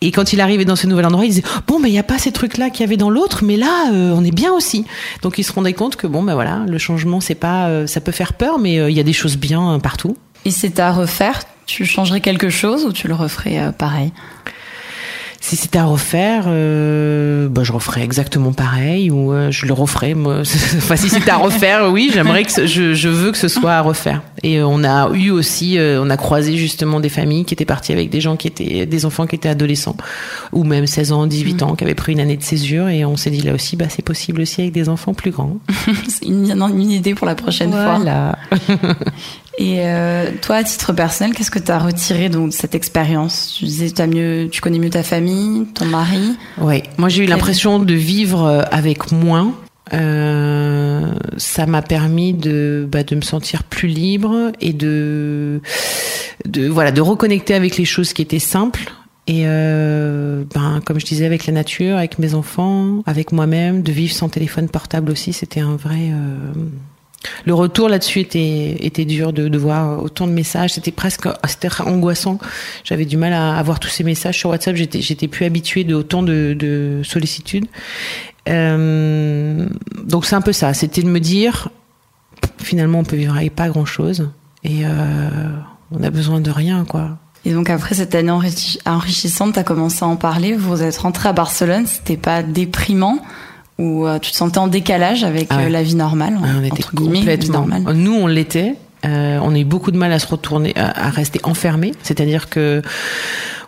Et 0.00 0.10
quand 0.10 0.32
il 0.32 0.40
arrivait 0.40 0.64
dans 0.64 0.76
ce 0.76 0.86
nouvel 0.86 1.06
endroit, 1.06 1.24
il 1.24 1.28
disait 1.30 1.44
bon, 1.66 1.78
mais 1.78 1.88
il 1.88 1.92
n'y 1.92 1.98
a 1.98 2.04
pas 2.04 2.18
ces 2.18 2.32
trucs-là 2.32 2.70
qu'il 2.70 2.80
y 2.80 2.84
avait 2.84 2.96
dans 2.96 3.10
l'autre, 3.10 3.44
mais 3.44 3.56
là, 3.56 3.90
euh, 3.92 4.14
on 4.16 4.24
est 4.24 4.34
bien 4.34 4.52
aussi. 4.52 4.84
Donc, 5.22 5.38
il 5.38 5.44
se 5.44 5.52
rendait 5.52 5.72
compte 5.72 5.96
que 5.96 6.06
bon, 6.06 6.22
ben 6.22 6.34
voilà, 6.34 6.64
le 6.66 6.78
changement, 6.78 7.20
c'est 7.20 7.34
pas, 7.34 7.68
euh, 7.68 7.86
ça 7.86 8.00
peut 8.00 8.12
faire 8.12 8.32
peur, 8.32 8.58
mais 8.58 8.78
euh, 8.78 8.90
il 8.90 8.96
y 8.96 9.00
a 9.00 9.04
des 9.04 9.12
choses 9.12 9.36
bien 9.36 9.78
partout. 9.78 10.16
Et 10.44 10.50
c'est 10.50 10.80
à 10.80 10.92
refaire. 10.92 11.42
Tu 11.66 11.84
changerais 11.84 12.20
quelque 12.20 12.48
chose 12.48 12.84
ou 12.84 12.92
tu 12.92 13.08
le 13.08 13.14
referais 13.14 13.72
pareil? 13.76 14.12
Si 15.46 15.54
c'était 15.54 15.78
à 15.78 15.84
refaire, 15.84 16.46
euh, 16.48 17.48
bah, 17.48 17.62
je 17.62 17.70
referais 17.70 18.02
exactement 18.02 18.52
pareil 18.52 19.12
ou 19.12 19.32
euh, 19.32 19.52
je 19.52 19.66
le 19.66 19.72
referais. 19.72 20.12
Moi. 20.14 20.40
enfin, 20.78 20.96
si 20.96 21.08
c'était 21.08 21.30
à 21.30 21.36
refaire, 21.36 21.88
oui, 21.92 22.10
j'aimerais 22.12 22.42
que 22.42 22.66
je, 22.66 22.94
je, 22.94 23.08
veux 23.08 23.30
que 23.30 23.38
ce 23.38 23.46
soit 23.46 23.74
à 23.74 23.80
refaire. 23.80 24.22
Et 24.42 24.58
euh, 24.58 24.66
on 24.66 24.82
a 24.82 25.08
eu 25.14 25.30
aussi, 25.30 25.78
on 25.80 26.10
a 26.10 26.16
croisé 26.16 26.56
justement 26.56 26.98
des 26.98 27.08
familles 27.08 27.44
qui 27.44 27.54
étaient 27.54 27.64
parties 27.64 27.92
avec 27.92 28.10
des 28.10 28.20
gens 28.20 28.36
qui 28.36 28.48
étaient, 28.48 28.86
des 28.86 29.06
enfants 29.06 29.28
qui 29.28 29.36
étaient 29.36 29.48
adolescents 29.48 29.96
ou 30.50 30.64
même 30.64 30.84
16 30.84 31.12
ans, 31.12 31.26
18 31.28 31.62
ans, 31.62 31.76
qui 31.76 31.84
avaient 31.84 31.94
pris 31.94 32.14
une 32.14 32.20
année 32.20 32.36
de 32.36 32.42
césure. 32.42 32.88
Et 32.88 33.04
on 33.04 33.16
s'est 33.16 33.30
dit 33.30 33.42
là 33.42 33.54
aussi, 33.54 33.76
bah, 33.76 33.86
c'est 33.88 34.04
possible 34.04 34.40
aussi 34.40 34.62
avec 34.62 34.72
des 34.72 34.88
enfants 34.88 35.14
plus 35.14 35.30
grands. 35.30 35.58
c'est 36.08 36.26
une, 36.26 36.50
une, 36.50 36.90
idée 36.90 37.14
pour 37.14 37.26
la 37.26 37.36
prochaine 37.36 37.70
voilà. 37.70 38.36
fois. 38.50 38.76
Et 39.58 39.80
euh, 39.80 40.30
toi, 40.42 40.56
à 40.56 40.64
titre 40.64 40.92
personnel, 40.92 41.34
qu'est-ce 41.34 41.50
que 41.50 41.58
tu 41.58 41.72
as 41.72 41.78
retiré 41.78 42.28
donc, 42.28 42.50
de 42.50 42.54
cette 42.54 42.74
expérience? 42.74 43.54
Tu 43.58 43.64
disais, 43.64 44.00
as 44.00 44.06
mieux, 44.06 44.48
tu 44.50 44.60
connais 44.60 44.78
mieux 44.78 44.90
ta 44.90 45.02
famille, 45.02 45.35
ton 45.74 45.86
mari 45.86 46.36
Oui, 46.58 46.82
moi 46.98 47.08
j'ai 47.08 47.24
eu 47.24 47.26
l'impression 47.26 47.78
de 47.78 47.94
vivre 47.94 48.44
euh, 48.44 48.62
avec 48.70 49.12
moins. 49.12 49.54
Euh, 49.92 51.12
ça 51.36 51.66
m'a 51.66 51.82
permis 51.82 52.32
de, 52.32 52.88
bah, 52.90 53.04
de 53.04 53.14
me 53.14 53.20
sentir 53.20 53.62
plus 53.62 53.88
libre 53.88 54.50
et 54.60 54.72
de, 54.72 55.60
de, 56.44 56.68
voilà, 56.68 56.90
de 56.90 57.00
reconnecter 57.00 57.54
avec 57.54 57.76
les 57.76 57.84
choses 57.84 58.12
qui 58.12 58.22
étaient 58.22 58.38
simples. 58.38 58.92
Et 59.28 59.42
euh, 59.46 60.44
ben, 60.54 60.80
comme 60.84 61.00
je 61.00 61.06
disais, 61.06 61.26
avec 61.26 61.46
la 61.46 61.52
nature, 61.52 61.96
avec 61.96 62.18
mes 62.18 62.34
enfants, 62.34 63.02
avec 63.06 63.32
moi-même, 63.32 63.82
de 63.82 63.90
vivre 63.90 64.14
sans 64.14 64.28
téléphone 64.28 64.68
portable 64.68 65.10
aussi, 65.10 65.32
c'était 65.32 65.60
un 65.60 65.76
vrai... 65.76 66.10
Euh, 66.12 66.52
le 67.44 67.54
retour 67.54 67.88
là-dessus 67.88 68.20
était, 68.20 69.04
dur 69.04 69.32
de, 69.32 69.58
voir 69.58 70.02
autant 70.02 70.26
de 70.26 70.32
messages. 70.32 70.74
C'était 70.74 70.92
presque 70.92 71.28
c'était 71.46 71.68
angoissant. 71.80 72.38
J'avais 72.84 73.04
du 73.04 73.16
mal 73.16 73.32
à 73.32 73.56
avoir 73.56 73.80
tous 73.80 73.88
ces 73.88 74.04
messages 74.04 74.38
sur 74.38 74.50
WhatsApp. 74.50 74.76
J'étais, 74.76 75.28
plus 75.28 75.44
habituée 75.44 75.84
de 75.84 75.94
autant 75.94 76.22
de, 76.22 76.56
de 76.58 77.00
sollicitude. 77.04 77.66
Euh, 78.48 79.66
donc 80.04 80.24
c'est 80.24 80.36
un 80.36 80.40
peu 80.40 80.52
ça. 80.52 80.74
C'était 80.74 81.02
de 81.02 81.08
me 81.08 81.20
dire, 81.20 81.68
finalement, 82.58 83.00
on 83.00 83.04
peut 83.04 83.16
vivre 83.16 83.36
avec 83.36 83.54
pas 83.54 83.68
grand-chose 83.68 84.28
et 84.64 84.84
euh, 84.84 85.28
on 85.90 86.02
a 86.02 86.10
besoin 86.10 86.40
de 86.40 86.50
rien, 86.50 86.84
quoi. 86.84 87.18
Et 87.44 87.52
donc 87.52 87.70
après 87.70 87.94
cette 87.94 88.14
année 88.16 88.32
enrichissante, 88.84 89.54
tu 89.54 89.58
as 89.60 89.62
commencé 89.62 90.04
à 90.04 90.08
en 90.08 90.16
parler. 90.16 90.54
Vous 90.54 90.82
êtes 90.82 90.98
rentré 90.98 91.28
à 91.28 91.32
Barcelone. 91.32 91.86
C'était 91.86 92.16
pas 92.16 92.42
déprimant 92.42 93.20
où 93.78 94.06
euh, 94.06 94.18
tu 94.18 94.30
te 94.30 94.36
sentais 94.36 94.58
en 94.58 94.68
décalage 94.68 95.24
avec 95.24 95.48
ah 95.50 95.60
euh, 95.60 95.68
la 95.68 95.82
vie 95.82 95.94
normale 95.94 96.38
ah, 96.42 96.46
On 96.60 96.64
était 96.64 96.82
complètement. 96.82 97.66
Nous, 97.94 98.14
on 98.14 98.26
l'était. 98.26 98.74
Euh, 99.04 99.38
on 99.42 99.54
a 99.54 99.58
eu 99.58 99.64
beaucoup 99.64 99.90
de 99.90 99.98
mal 99.98 100.10
à 100.12 100.18
se 100.18 100.26
retourner, 100.26 100.72
à, 100.76 101.10
rester 101.10 101.40
enfermés. 101.44 101.92
C'est-à-dire 102.02 102.48
que 102.48 102.82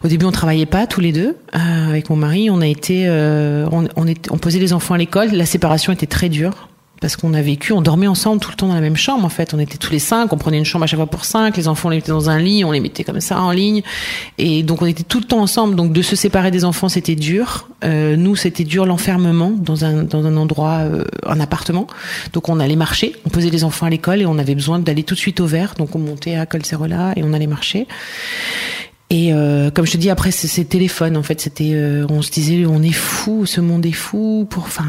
au 0.03 0.09
début, 0.09 0.25
on 0.25 0.33
travaillait 0.33 0.66
pas 0.66 0.87
tous 0.87 1.01
les 1.01 1.12
deux 1.12 1.37
euh, 1.55 1.88
avec 1.88 2.09
mon 2.11 2.16
mari. 2.16 2.51
On 2.51 2.61
a 2.61 2.66
été, 2.66 3.09
on, 3.11 3.88
on, 3.97 4.07
on 4.31 4.38
posait 4.38 4.59
les 4.59 4.73
enfants 4.73 4.94
à 4.94 4.99
l'école. 4.99 5.31
La 5.33 5.47
séparation 5.47 5.92
était 5.92 6.07
très 6.07 6.29
dure 6.29 6.68
parce 7.00 7.16
qu'on 7.16 7.34
a 7.34 7.42
vécu, 7.42 7.72
on 7.72 7.82
dormait 7.82 8.06
ensemble 8.06 8.40
tout 8.40 8.50
le 8.50 8.56
temps 8.56 8.68
dans 8.68 8.74
la 8.74 8.80
même 8.80 8.96
chambre 8.96 9.24
en 9.24 9.28
fait. 9.28 9.54
On 9.54 9.58
était 9.58 9.78
tous 9.78 9.92
les 9.92 9.98
cinq, 9.98 10.32
on 10.32 10.38
prenait 10.38 10.58
une 10.58 10.64
chambre 10.64 10.84
à 10.84 10.87
chaque 10.87 10.98
fois 10.98 11.06
pour 11.06 11.24
cinq. 11.24 11.56
Les 11.56 11.68
enfants 11.68 11.88
on 11.88 11.90
les 11.90 11.98
mettait 11.98 12.11
dans 12.11 12.30
un 12.30 12.38
lit, 12.38 12.64
on 12.64 12.72
les 12.72 12.80
mettait 12.80 13.04
comme 13.04 13.20
ça 13.20 13.40
en 13.40 13.50
ligne, 13.50 13.82
et 14.38 14.62
donc 14.62 14.82
on 14.82 14.87
était 14.87 15.02
tout 15.02 15.18
le 15.18 15.24
temps 15.24 15.40
ensemble. 15.40 15.76
Donc 15.76 15.92
de 15.92 16.02
se 16.02 16.16
séparer 16.16 16.50
des 16.50 16.64
enfants 16.64 16.88
c'était 16.88 17.14
dur. 17.14 17.68
Euh, 17.84 18.16
nous 18.16 18.37
c'était 18.37 18.64
dur 18.64 18.87
l'enfermement 18.87 19.50
dans 19.50 19.84
un 19.84 20.02
dans 20.02 20.26
un 20.26 20.37
endroit, 20.37 20.80
euh, 20.80 21.04
un 21.26 21.40
appartement. 21.40 21.87
Donc 22.32 22.48
on 22.48 22.61
allait 22.61 22.76
marcher, 22.76 23.14
on 23.24 23.28
posait 23.28 23.50
les 23.50 23.64
enfants 23.64 23.87
à 23.87 23.90
l'école 23.90 24.20
et 24.20 24.26
on 24.26 24.38
avait 24.38 24.54
besoin 24.54 24.78
d'aller 24.78 25.04
tout 25.04 25.14
de 25.14 25.20
suite 25.20 25.40
au 25.40 25.46
vert. 25.46 25.74
Donc 25.78 25.94
on 25.94 25.98
montait 25.98 26.37
à 26.37 26.46
Colserola 26.46 27.12
et 27.16 27.22
on 27.22 27.32
allait 27.32 27.46
marcher. 27.46 27.87
Et 29.11 29.33
euh, 29.33 29.71
comme 29.71 29.87
je 29.87 29.92
te 29.92 29.97
dis, 29.97 30.11
après 30.11 30.31
ces 30.31 30.66
téléphones, 30.66 31.16
en 31.16 31.23
fait, 31.23 31.40
c'était, 31.40 31.71
euh, 31.73 32.05
on 32.11 32.21
se 32.21 32.31
disait, 32.31 32.66
on 32.66 32.83
est 32.83 32.92
fou, 32.92 33.47
ce 33.47 33.62
monde 33.62 33.87
est 33.87 33.92
fou. 33.92 34.47
Pour, 34.51 34.64
enfin, 34.64 34.85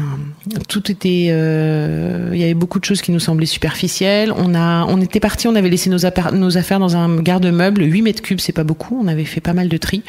tout 0.68 0.92
était, 0.92 1.28
euh, 1.30 2.28
il 2.34 2.38
y 2.38 2.44
avait 2.44 2.52
beaucoup 2.52 2.78
de 2.78 2.84
choses 2.84 3.00
qui 3.00 3.12
nous 3.12 3.18
semblaient 3.20 3.46
superficielles. 3.46 4.30
On 4.36 4.54
a, 4.54 4.84
on 4.84 5.00
était 5.00 5.20
parti, 5.20 5.48
on 5.48 5.54
avait 5.54 5.70
laissé 5.70 5.88
nos, 5.88 5.98
nos 6.34 6.58
affaires 6.58 6.78
dans 6.78 6.96
un 6.96 7.16
garde-meuble, 7.16 7.82
8 7.82 8.02
mètres 8.02 8.20
cubes, 8.20 8.40
c'est 8.40 8.52
pas 8.52 8.64
beaucoup. 8.64 9.00
On 9.02 9.08
avait 9.08 9.24
fait 9.24 9.40
pas 9.40 9.54
mal 9.54 9.70
de 9.70 9.76
tri. 9.78 10.02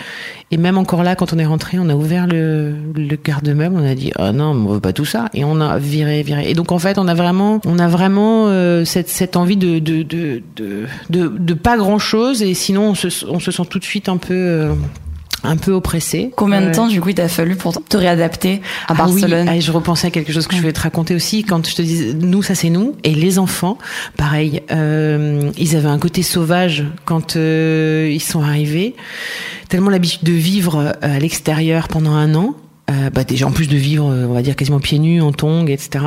Et 0.51 0.57
même 0.57 0.77
encore 0.77 1.03
là, 1.03 1.15
quand 1.15 1.31
on 1.31 1.39
est 1.39 1.45
rentré, 1.45 1.79
on 1.79 1.87
a 1.87 1.95
ouvert 1.95 2.27
le, 2.27 2.75
le 2.93 3.15
garde-meuble, 3.15 3.77
on 3.77 3.85
a 3.85 3.95
dit, 3.95 4.11
oh 4.19 4.33
non, 4.33 4.51
on 4.51 4.73
veut 4.73 4.81
pas 4.81 4.91
tout 4.91 5.05
ça, 5.05 5.29
et 5.33 5.45
on 5.45 5.61
a 5.61 5.77
viré, 5.77 6.21
viré. 6.23 6.49
Et 6.49 6.53
donc 6.53 6.73
en 6.73 6.79
fait, 6.79 6.97
on 6.97 7.07
a 7.07 7.13
vraiment, 7.13 7.61
on 7.65 7.79
a 7.79 7.87
vraiment 7.87 8.47
euh, 8.49 8.83
cette, 8.83 9.07
cette 9.07 9.37
envie 9.37 9.55
de 9.55 9.79
de, 9.79 10.03
de 10.03 10.43
de, 10.57 10.87
de, 11.09 11.29
de, 11.29 11.53
pas 11.53 11.77
grand 11.77 11.99
chose, 11.99 12.43
et 12.43 12.53
sinon 12.53 12.89
on 12.89 12.95
se, 12.95 13.07
on 13.27 13.39
se 13.39 13.51
sent 13.51 13.63
tout 13.69 13.79
de 13.79 13.85
suite 13.85 14.00
un 14.09 14.17
peu 14.17 14.33
euh, 14.33 14.73
un 15.43 15.57
peu 15.57 15.71
oppressé. 15.71 16.31
Combien 16.35 16.61
de 16.61 16.71
temps 16.71 16.87
du 16.87 17.01
coup 17.01 17.09
il 17.09 17.15
t'a 17.15 17.27
fallu 17.27 17.55
pour 17.55 17.73
te 17.83 17.97
réadapter 17.97 18.61
à 18.87 18.93
Barcelone 18.93 19.47
ah 19.49 19.53
oui, 19.53 19.61
je 19.61 19.71
repensais 19.71 20.07
à 20.07 20.11
quelque 20.11 20.31
chose 20.31 20.45
que 20.47 20.55
je 20.55 20.61
voulais 20.61 20.73
te 20.73 20.81
raconter 20.81 21.15
aussi. 21.15 21.43
Quand 21.43 21.67
je 21.67 21.75
te 21.75 21.81
dis 21.81 22.13
nous 22.13 22.43
ça 22.43 22.55
c'est 22.55 22.69
nous 22.69 22.95
et 23.03 23.15
les 23.15 23.39
enfants 23.39 23.77
pareil 24.17 24.61
euh, 24.71 25.51
ils 25.57 25.75
avaient 25.75 25.89
un 25.89 25.99
côté 25.99 26.21
sauvage 26.21 26.85
quand 27.05 27.35
euh, 27.35 28.09
ils 28.11 28.21
sont 28.21 28.43
arrivés. 28.43 28.95
Tellement 29.69 29.89
l'habitude 29.89 30.23
de 30.23 30.33
vivre 30.33 30.93
à 31.01 31.19
l'extérieur 31.19 31.87
pendant 31.87 32.13
un 32.13 32.35
an 32.35 32.55
bah 33.13 33.23
déjà 33.23 33.47
en 33.47 33.51
plus 33.51 33.69
de 33.69 33.77
vivre 33.77 34.03
on 34.03 34.33
va 34.33 34.41
dire 34.41 34.57
quasiment 34.57 34.81
pieds 34.81 34.99
nus 34.99 35.21
en 35.21 35.31
tongs 35.31 35.67
etc 35.67 36.03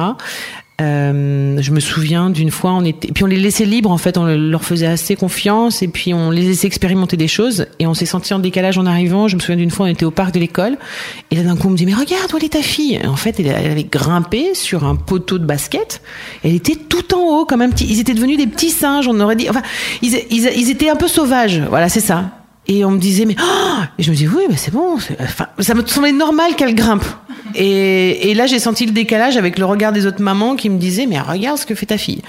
euh, 0.80 1.56
je 1.60 1.70
me 1.70 1.78
souviens 1.78 2.30
d'une 2.30 2.50
fois, 2.50 2.72
on 2.72 2.84
était, 2.84 3.08
puis 3.12 3.22
on 3.22 3.28
les 3.28 3.36
laissait 3.36 3.64
libres 3.64 3.92
en 3.92 3.98
fait, 3.98 4.18
on 4.18 4.26
leur 4.26 4.64
faisait 4.64 4.86
assez 4.86 5.14
confiance 5.14 5.82
et 5.82 5.88
puis 5.88 6.12
on 6.12 6.30
les 6.30 6.42
laissait 6.42 6.66
expérimenter 6.66 7.16
des 7.16 7.28
choses 7.28 7.66
et 7.78 7.86
on 7.86 7.94
s'est 7.94 8.06
senti 8.06 8.34
en 8.34 8.40
décalage 8.40 8.76
en 8.76 8.84
arrivant. 8.84 9.28
Je 9.28 9.36
me 9.36 9.40
souviens 9.40 9.56
d'une 9.56 9.70
fois, 9.70 9.86
on 9.86 9.88
était 9.88 10.04
au 10.04 10.10
parc 10.10 10.34
de 10.34 10.40
l'école 10.40 10.76
et 11.30 11.36
là 11.36 11.44
d'un 11.44 11.56
coup 11.56 11.68
on 11.68 11.70
me 11.70 11.76
dit 11.76 11.86
mais 11.86 11.94
regarde 11.94 12.32
où 12.34 12.38
est 12.38 12.48
ta 12.48 12.62
fille? 12.62 12.96
Et 12.96 13.06
En 13.06 13.14
fait, 13.14 13.38
elle, 13.38 13.70
avait 13.70 13.84
grimpé 13.84 14.54
sur 14.54 14.84
un 14.84 14.96
poteau 14.96 15.38
de 15.38 15.44
basket. 15.44 16.02
Elle 16.42 16.54
était 16.54 16.76
tout 16.76 17.14
en 17.14 17.20
haut 17.20 17.44
comme 17.44 17.62
un 17.62 17.70
petit. 17.70 17.86
Ils 17.88 18.00
étaient 18.00 18.14
devenus 18.14 18.36
des 18.36 18.48
petits 18.48 18.70
singes. 18.70 19.06
On 19.06 19.20
aurait 19.20 19.36
dit. 19.36 19.48
Enfin, 19.48 19.62
ils, 20.02 20.14
ils, 20.30 20.50
ils 20.56 20.70
étaient 20.70 20.90
un 20.90 20.96
peu 20.96 21.08
sauvages. 21.08 21.62
Voilà, 21.68 21.88
c'est 21.88 22.00
ça. 22.00 22.30
Et 22.66 22.84
on 22.84 22.90
me 22.90 22.98
disait, 22.98 23.26
mais 23.26 23.36
oh 23.38 23.82
et 23.98 24.02
je 24.02 24.10
me 24.10 24.16
dis, 24.16 24.26
oui, 24.26 24.44
mais 24.48 24.56
c'est 24.56 24.70
bon. 24.70 24.96
Enfin, 25.20 25.46
ça 25.58 25.74
me 25.74 25.86
semblait 25.86 26.12
normal 26.12 26.56
qu'elle 26.56 26.74
grimpe. 26.74 27.04
Et, 27.54 28.34
là, 28.34 28.46
j'ai 28.46 28.58
senti 28.58 28.86
le 28.86 28.92
décalage 28.92 29.36
avec 29.36 29.58
le 29.58 29.64
regard 29.64 29.92
des 29.92 30.06
autres 30.06 30.22
mamans 30.22 30.56
qui 30.56 30.70
me 30.70 30.78
disaient, 30.78 31.06
mais 31.06 31.20
regarde 31.20 31.58
ce 31.58 31.66
que 31.66 31.74
fait 31.74 31.86
ta 31.86 31.98
fille. 31.98 32.22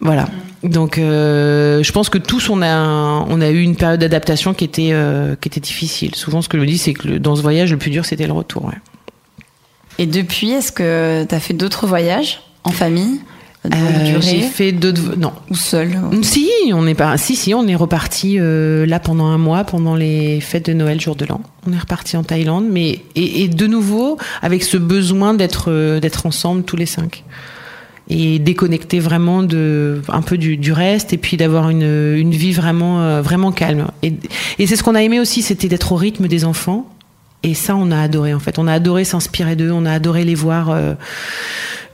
Voilà. 0.00 0.26
Donc, 0.62 0.98
euh, 0.98 1.82
je 1.82 1.92
pense 1.92 2.08
que 2.08 2.18
tous, 2.18 2.50
on 2.50 2.62
a, 2.62 3.50
eu 3.50 3.62
une 3.62 3.76
période 3.76 4.00
d'adaptation 4.00 4.54
qui 4.54 4.64
était, 4.64 4.90
euh, 4.92 5.36
difficile. 5.56 6.14
Souvent, 6.14 6.42
ce 6.42 6.48
que 6.48 6.58
je 6.58 6.64
dis, 6.64 6.78
c'est 6.78 6.92
que 6.92 7.18
dans 7.18 7.36
ce 7.36 7.42
voyage, 7.42 7.70
le 7.70 7.78
plus 7.78 7.90
dur, 7.90 8.04
c'était 8.04 8.26
le 8.26 8.32
retour. 8.32 8.70
Et 9.98 10.06
depuis, 10.06 10.50
est-ce 10.50 10.72
que 10.72 11.24
tu 11.24 11.34
as 11.34 11.40
fait 11.40 11.54
d'autres 11.54 11.86
voyages 11.86 12.40
en 12.64 12.70
famille? 12.70 13.20
Euh, 13.74 14.20
j'ai 14.20 14.42
fait 14.42 14.72
d'autres 14.72 15.16
non. 15.16 15.32
Ou 15.50 15.56
seul. 15.56 15.96
Si 16.22 16.48
on 16.72 16.86
est 16.86 16.94
pas 16.94 17.16
si 17.16 17.36
si 17.36 17.54
on 17.54 17.66
est 17.66 17.74
reparti 17.74 18.36
euh, 18.38 18.86
là 18.86 18.98
pendant 18.98 19.26
un 19.26 19.38
mois 19.38 19.64
pendant 19.64 19.94
les 19.94 20.40
fêtes 20.40 20.66
de 20.66 20.72
Noël 20.72 21.00
jour 21.00 21.16
de 21.16 21.24
l'an. 21.24 21.40
On 21.68 21.72
est 21.72 21.78
reparti 21.78 22.16
en 22.16 22.22
Thaïlande 22.22 22.66
mais 22.70 23.00
et, 23.14 23.42
et 23.42 23.48
de 23.48 23.66
nouveau 23.66 24.18
avec 24.42 24.62
ce 24.62 24.76
besoin 24.76 25.34
d'être 25.34 25.66
euh, 25.68 26.00
d'être 26.00 26.26
ensemble 26.26 26.62
tous 26.62 26.76
les 26.76 26.86
cinq. 26.86 27.24
Et 28.08 28.38
déconnecter 28.38 29.00
vraiment 29.00 29.42
de 29.42 30.00
un 30.08 30.22
peu 30.22 30.38
du, 30.38 30.56
du 30.56 30.72
reste 30.72 31.12
et 31.12 31.16
puis 31.18 31.36
d'avoir 31.36 31.70
une, 31.70 31.82
une 31.82 32.30
vie 32.30 32.52
vraiment 32.52 33.20
vraiment 33.20 33.50
calme. 33.50 33.88
Et, 34.02 34.14
et 34.60 34.66
c'est 34.68 34.76
ce 34.76 34.84
qu'on 34.84 34.94
a 34.94 35.02
aimé 35.02 35.18
aussi 35.18 35.42
c'était 35.42 35.66
d'être 35.68 35.90
au 35.90 35.96
rythme 35.96 36.28
des 36.28 36.44
enfants. 36.44 36.88
Et 37.42 37.54
ça 37.54 37.74
on 37.74 37.90
a 37.90 38.00
adoré 38.00 38.32
en 38.32 38.38
fait. 38.38 38.60
On 38.60 38.68
a 38.68 38.72
adoré 38.72 39.02
s'inspirer 39.02 39.56
d'eux 39.56 39.72
on 39.72 39.84
a 39.84 39.92
adoré 39.92 40.24
les 40.24 40.36
voir 40.36 40.70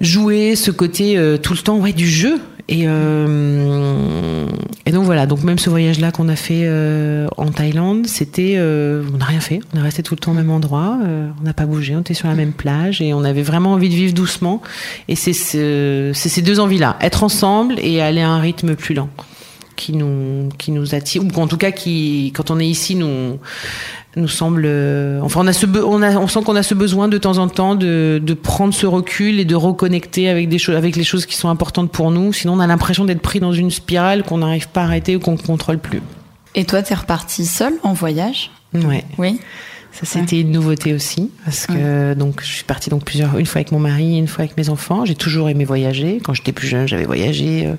jouer 0.02 0.56
ce 0.56 0.70
côté 0.70 1.16
euh, 1.16 1.38
tout 1.38 1.54
le 1.54 1.60
temps 1.60 1.78
ouais 1.78 1.92
du 1.92 2.06
jeu. 2.06 2.38
Et, 2.68 2.84
euh, 2.86 4.46
et 4.86 4.92
donc 4.92 5.04
voilà. 5.04 5.26
Donc 5.26 5.42
même 5.42 5.58
ce 5.58 5.68
voyage 5.68 5.98
là 5.98 6.12
qu'on 6.12 6.28
a 6.28 6.36
fait 6.36 6.62
euh, 6.64 7.26
en 7.36 7.46
Thaïlande 7.46 8.06
c'était 8.06 8.54
euh, 8.56 9.02
on 9.12 9.18
n'a 9.18 9.24
rien 9.24 9.40
fait. 9.40 9.60
On 9.74 9.78
est 9.78 9.82
resté 9.82 10.02
tout 10.02 10.14
le 10.14 10.20
temps 10.20 10.32
au 10.32 10.34
même 10.34 10.50
endroit. 10.50 10.98
Euh, 11.04 11.28
on 11.40 11.44
n'a 11.44 11.54
pas 11.54 11.66
bougé. 11.66 11.96
On 11.96 12.00
était 12.00 12.14
sur 12.14 12.28
la 12.28 12.34
même 12.34 12.52
plage 12.52 13.00
et 13.00 13.14
on 13.14 13.24
avait 13.24 13.42
vraiment 13.42 13.72
envie 13.72 13.88
de 13.88 13.94
vivre 13.94 14.14
doucement. 14.14 14.62
Et 15.08 15.16
c'est 15.16 15.32
ce, 15.32 16.12
c'est 16.14 16.28
ces 16.28 16.42
deux 16.42 16.60
envies 16.60 16.78
là 16.78 16.96
être 17.00 17.24
ensemble 17.24 17.74
et 17.78 18.00
aller 18.00 18.20
à 18.20 18.30
un 18.30 18.40
rythme 18.40 18.74
plus 18.74 18.94
lent 18.94 19.08
qui 19.82 19.92
nous 19.94 20.48
qui 20.58 20.70
nous 20.70 20.94
attire 20.94 21.22
ou 21.24 21.40
en 21.40 21.48
tout 21.48 21.56
cas 21.56 21.72
qui 21.72 22.32
quand 22.36 22.52
on 22.52 22.60
est 22.60 22.66
ici 22.66 22.94
nous 22.94 23.38
nous 24.14 24.28
semble 24.28 24.62
euh, 24.64 25.20
enfin 25.22 25.40
on 25.42 25.46
a 25.48 25.52
ce 25.52 25.66
on 25.66 26.02
a 26.02 26.16
on 26.16 26.28
sent 26.28 26.40
qu'on 26.44 26.54
a 26.54 26.62
ce 26.62 26.74
besoin 26.74 27.08
de 27.08 27.18
temps 27.18 27.38
en 27.38 27.48
temps 27.48 27.74
de 27.74 28.20
de 28.22 28.34
prendre 28.34 28.72
ce 28.72 28.86
recul 28.86 29.40
et 29.40 29.44
de 29.44 29.56
reconnecter 29.56 30.28
avec 30.28 30.48
des 30.48 30.58
choses 30.58 30.76
avec 30.76 30.94
les 30.94 31.04
choses 31.04 31.26
qui 31.26 31.34
sont 31.34 31.48
importantes 31.48 31.90
pour 31.90 32.12
nous. 32.12 32.32
Sinon 32.32 32.54
on 32.54 32.60
a 32.60 32.66
l'impression 32.66 33.04
d'être 33.04 33.22
pris 33.22 33.40
dans 33.40 33.52
une 33.52 33.70
spirale 33.70 34.22
qu'on 34.22 34.38
n'arrive 34.38 34.68
pas 34.68 34.82
à 34.82 34.84
arrêter 34.84 35.16
ou 35.16 35.18
qu'on 35.18 35.36
contrôle 35.36 35.78
plus. 35.78 36.02
Et 36.54 36.64
toi, 36.64 36.82
t'es 36.82 36.94
reparti 36.94 37.46
seule 37.46 37.74
en 37.82 37.94
voyage? 37.94 38.50
Ouais. 38.74 39.04
Oui. 39.18 39.40
ça 39.92 40.04
c'était 40.04 40.40
une 40.40 40.50
nouveauté 40.50 40.94
aussi 40.94 41.30
parce 41.44 41.66
que 41.66 42.14
donc 42.14 42.40
je 42.42 42.50
suis 42.50 42.64
partie 42.64 42.88
donc 42.88 43.04
plusieurs 43.04 43.36
une 43.38 43.44
fois 43.44 43.58
avec 43.58 43.72
mon 43.72 43.78
mari 43.78 44.16
une 44.16 44.28
fois 44.28 44.44
avec 44.44 44.56
mes 44.56 44.68
enfants. 44.68 45.04
J'ai 45.06 45.14
toujours 45.14 45.48
aimé 45.48 45.64
voyager. 45.64 46.20
Quand 46.22 46.34
j'étais 46.34 46.52
plus 46.52 46.68
jeune 46.68 46.86
j'avais 46.86 47.04
voyagé 47.06 47.66
euh, 47.66 47.74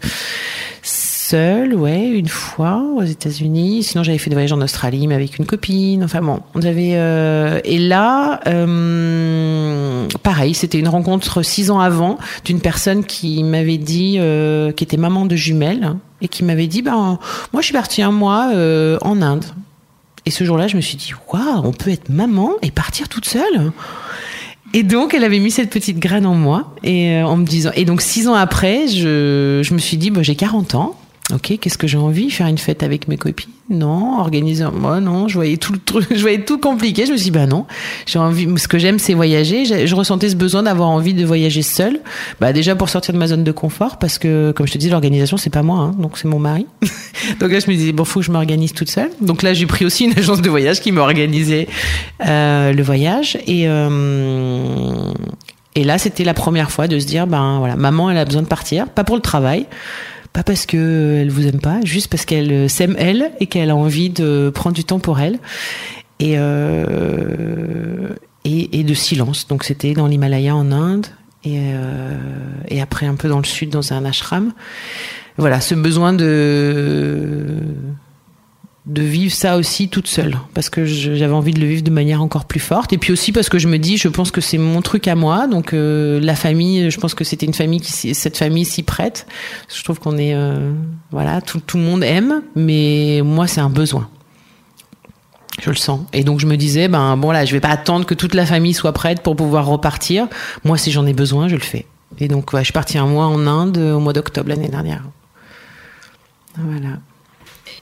seule 1.33 1.73
ouais 1.73 2.09
une 2.09 2.27
fois 2.27 2.85
aux 2.95 3.01
États-Unis 3.01 3.81
sinon 3.81 4.03
j'avais 4.03 4.19
fait 4.19 4.29
des 4.29 4.35
voyages 4.35 4.53
en 4.53 4.61
Australie 4.61 5.07
mais 5.07 5.15
avec 5.15 5.39
une 5.39 5.47
copine 5.47 6.03
enfin 6.03 6.21
bon 6.21 6.41
on 6.53 6.61
avait 6.61 6.91
euh, 6.93 7.59
et 7.63 7.79
là 7.79 8.39
euh, 8.45 10.07
pareil 10.21 10.53
c'était 10.53 10.77
une 10.77 10.87
rencontre 10.87 11.41
six 11.41 11.71
ans 11.71 11.79
avant 11.79 12.19
d'une 12.45 12.59
personne 12.59 13.03
qui 13.03 13.43
m'avait 13.43 13.79
dit 13.79 14.17
euh, 14.19 14.71
qui 14.73 14.83
était 14.83 14.97
maman 14.97 15.25
de 15.25 15.35
jumelles 15.35 15.95
et 16.21 16.27
qui 16.27 16.43
m'avait 16.43 16.67
dit 16.67 16.83
ben 16.83 17.17
moi 17.51 17.61
je 17.61 17.65
suis 17.65 17.73
partie 17.73 18.03
un 18.03 18.11
mois 18.11 18.51
euh, 18.53 18.99
en 19.01 19.23
Inde 19.23 19.45
et 20.25 20.31
ce 20.31 20.45
jour-là, 20.45 20.67
je 20.67 20.77
me 20.77 20.81
suis 20.81 20.95
dit, 20.95 21.11
waouh, 21.33 21.65
on 21.65 21.73
peut 21.73 21.89
être 21.89 22.07
maman 22.07 22.51
et 22.61 22.71
partir 22.71 23.09
toute 23.09 23.25
seule. 23.25 23.73
Et 24.73 24.83
donc, 24.83 25.13
elle 25.13 25.25
avait 25.25 25.39
mis 25.39 25.51
cette 25.51 25.69
petite 25.69 25.99
graine 25.99 26.25
en 26.25 26.33
moi, 26.33 26.73
et 26.81 27.21
en 27.21 27.35
me 27.35 27.43
disant. 27.43 27.71
Et 27.75 27.83
donc, 27.83 28.01
six 28.01 28.29
ans 28.29 28.33
après, 28.33 28.87
je, 28.87 29.59
je 29.61 29.73
me 29.73 29.79
suis 29.79 29.97
dit, 29.97 30.11
bah, 30.11 30.23
j'ai 30.23 30.35
40 30.35 30.75
ans. 30.75 30.95
Ok, 31.31 31.57
qu'est-ce 31.61 31.77
que 31.77 31.87
j'ai 31.87 31.97
envie 31.97 32.29
Faire 32.29 32.47
une 32.47 32.57
fête 32.57 32.83
avec 32.83 33.07
mes 33.07 33.15
copines? 33.15 33.49
Non, 33.69 34.19
organiser. 34.19 34.65
Moi, 34.73 34.99
non, 34.99 35.29
je 35.29 35.35
voyais 35.35 35.55
tout 35.55 35.71
le 35.71 35.79
truc, 35.79 36.07
je 36.11 36.19
voyais 36.19 36.43
tout 36.43 36.57
compliqué. 36.57 37.05
Je 37.05 37.13
me 37.13 37.17
suis 37.17 37.25
dit, 37.25 37.31
bah 37.31 37.45
non, 37.45 37.65
j'ai 38.05 38.19
envie. 38.19 38.47
Ce 38.57 38.67
que 38.67 38.77
j'aime, 38.77 38.99
c'est 38.99 39.13
voyager. 39.13 39.87
Je, 39.87 39.95
ressentais 39.95 40.29
ce 40.29 40.35
besoin 40.35 40.63
d'avoir 40.63 40.89
envie 40.89 41.13
de 41.13 41.25
voyager 41.25 41.61
seule. 41.61 42.01
Bah 42.41 42.51
déjà 42.51 42.75
pour 42.75 42.89
sortir 42.89 43.13
de 43.13 43.19
ma 43.19 43.27
zone 43.27 43.45
de 43.45 43.51
confort, 43.53 43.99
parce 43.99 44.17
que 44.17 44.51
comme 44.51 44.67
je 44.67 44.73
te 44.73 44.77
dis, 44.77 44.89
l'organisation 44.89 45.37
c'est 45.37 45.49
pas 45.49 45.63
moi, 45.63 45.77
hein, 45.77 45.95
donc 45.97 46.17
c'est 46.17 46.27
mon 46.27 46.39
mari. 46.39 46.67
donc 47.39 47.51
là, 47.51 47.59
je 47.59 47.71
me 47.71 47.75
disais 47.75 47.93
bon, 47.93 48.03
faut 48.03 48.19
que 48.19 48.25
je 48.25 48.31
m'organise 48.31 48.73
toute 48.73 48.89
seule. 48.89 49.11
Donc 49.21 49.43
là, 49.43 49.53
j'ai 49.53 49.65
pris 49.65 49.85
aussi 49.85 50.03
une 50.03 50.17
agence 50.17 50.41
de 50.41 50.49
voyage 50.49 50.81
qui 50.81 50.91
m'a 50.91 51.01
organisé 51.01 51.69
euh, 52.25 52.73
le 52.73 52.83
voyage 52.83 53.37
et 53.47 53.63
euh, 53.69 55.13
et 55.75 55.83
là, 55.83 55.97
c'était 55.97 56.23
la 56.23 56.35
première 56.35 56.69
fois 56.69 56.87
de 56.87 56.99
se 56.99 57.05
dire 57.05 57.27
ben 57.27 57.59
voilà, 57.59 57.77
maman, 57.77 58.11
elle 58.11 58.17
a 58.17 58.25
besoin 58.25 58.41
de 58.41 58.47
partir, 58.47 58.89
pas 58.89 59.05
pour 59.05 59.15
le 59.15 59.21
travail 59.21 59.65
pas 60.33 60.43
parce 60.43 60.65
que 60.65 61.19
elle 61.21 61.29
vous 61.29 61.47
aime 61.47 61.59
pas, 61.59 61.79
juste 61.83 62.07
parce 62.09 62.25
qu'elle 62.25 62.69
s'aime 62.69 62.95
elle 62.97 63.31
et 63.39 63.45
qu'elle 63.45 63.69
a 63.69 63.75
envie 63.75 64.09
de 64.09 64.51
prendre 64.53 64.75
du 64.75 64.83
temps 64.83 64.99
pour 64.99 65.19
elle 65.19 65.39
et 66.19 66.33
euh, 66.37 68.09
et, 68.43 68.79
et 68.79 68.83
de 68.83 68.93
silence. 68.93 69.47
Donc 69.47 69.63
c'était 69.63 69.93
dans 69.93 70.07
l'Himalaya 70.07 70.55
en 70.55 70.71
Inde 70.71 71.07
et 71.43 71.57
euh, 71.59 72.17
et 72.67 72.81
après 72.81 73.05
un 73.05 73.15
peu 73.15 73.29
dans 73.29 73.37
le 73.37 73.45
sud 73.45 73.69
dans 73.69 73.93
un 73.93 74.05
ashram. 74.05 74.53
Voilà, 75.37 75.61
ce 75.61 75.75
besoin 75.75 76.13
de 76.13 77.57
de 78.85 79.01
vivre 79.01 79.33
ça 79.33 79.55
aussi 79.55 79.87
toute 79.87 80.07
seule 80.07 80.37
parce 80.53 80.69
que 80.69 80.83
j'avais 80.83 81.33
envie 81.33 81.53
de 81.53 81.59
le 81.61 81.67
vivre 81.67 81.83
de 81.83 81.91
manière 81.91 82.21
encore 82.21 82.45
plus 82.45 82.59
forte. 82.59 82.91
Et 82.91 82.97
puis 82.97 83.13
aussi 83.13 83.31
parce 83.31 83.47
que 83.47 83.57
je 83.57 83.69
me 83.69 83.77
dis 83.77 83.97
je 83.97 84.09
pense 84.09 84.29
que 84.29 84.41
c'est 84.41 84.57
mon 84.57 84.81
truc 84.81 85.07
à 85.07 85.15
moi 85.15 85.47
donc 85.47 85.73
euh, 85.73 86.19
la 86.19 86.35
famille 86.35 86.91
je 86.91 86.99
pense 86.99 87.13
que 87.13 87.23
c'était 87.23 87.45
une 87.45 87.53
famille 87.53 87.79
qui 87.79 88.13
cette 88.13 88.37
famille 88.37 88.65
s'y 88.65 88.83
prête. 88.83 89.25
Je 89.73 89.83
trouve 89.83 89.99
qu'on 89.99 90.17
est 90.17 90.33
euh, 90.35 90.73
voilà 91.11 91.39
tout, 91.39 91.61
tout 91.61 91.77
le 91.77 91.83
monde 91.83 92.03
aime 92.03 92.41
mais 92.55 93.21
moi 93.23 93.47
c'est 93.47 93.61
un 93.61 93.69
besoin. 93.69 94.09
Je 95.61 95.69
le 95.69 95.75
sens. 95.77 96.01
Et 96.11 96.25
donc 96.25 96.41
je 96.41 96.47
me 96.47 96.57
disais 96.57 96.89
ben 96.89 97.15
bon 97.15 97.31
là 97.31 97.45
je 97.45 97.53
vais 97.53 97.61
pas 97.61 97.69
attendre 97.69 98.05
que 98.05 98.15
toute 98.15 98.33
la 98.33 98.45
famille 98.45 98.73
soit 98.73 98.91
prête 98.91 99.21
pour 99.23 99.37
pouvoir 99.37 99.65
repartir. 99.65 100.27
Moi 100.65 100.77
si 100.77 100.91
j'en 100.91 101.05
ai 101.05 101.13
besoin 101.13 101.47
je 101.47 101.55
le 101.55 101.61
fais. 101.61 101.85
Et 102.19 102.27
donc 102.27 102.51
ouais, 102.51 102.59
je 102.59 102.65
suis 102.65 102.73
partie 102.73 102.97
un 102.97 103.07
mois 103.07 103.27
en 103.27 103.47
Inde 103.47 103.77
au 103.77 103.99
mois 103.99 104.13
d'octobre 104.13 104.49
l'année 104.49 104.67
dernière. 104.67 105.03
Voilà 106.57 106.99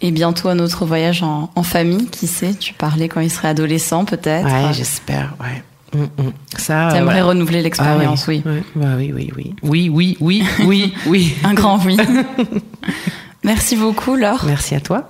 Et 0.01 0.11
bientôt 0.11 0.49
un 0.49 0.59
autre 0.59 0.85
voyage 0.85 1.23
en, 1.23 1.51
en 1.55 1.63
famille, 1.63 2.07
qui 2.07 2.27
sait 2.27 2.53
Tu 2.53 2.73
parlais 2.73 3.07
quand 3.07 3.21
il 3.21 3.29
serait 3.31 3.49
adolescent, 3.49 4.05
peut-être. 4.05 4.45
Ouais, 4.45 4.73
j'espère, 4.73 5.33
ouais. 5.41 5.63
Mm, 5.93 6.03
mm. 6.03 6.31
Ça, 6.57 6.87
euh, 6.87 6.91
T'aimerais 6.91 7.15
voilà. 7.15 7.25
renouveler 7.25 7.61
l'expérience, 7.61 8.23
Ah 8.27 8.29
oui. 8.29 8.43
Ouais, 8.45 8.63
bah 8.75 8.87
oui, 8.97 9.11
oui, 9.13 9.31
oui. 9.35 9.55
Oui, 9.61 9.89
oui, 9.89 10.17
oui, 10.21 10.43
oui, 10.65 10.93
oui. 11.05 11.35
Un 11.43 11.53
grand 11.53 11.77
oui. 11.85 11.97
Merci 13.43 13.75
beaucoup, 13.75 14.15
Laure. 14.15 14.43
Merci 14.45 14.75
à 14.75 14.79
toi. 14.79 15.09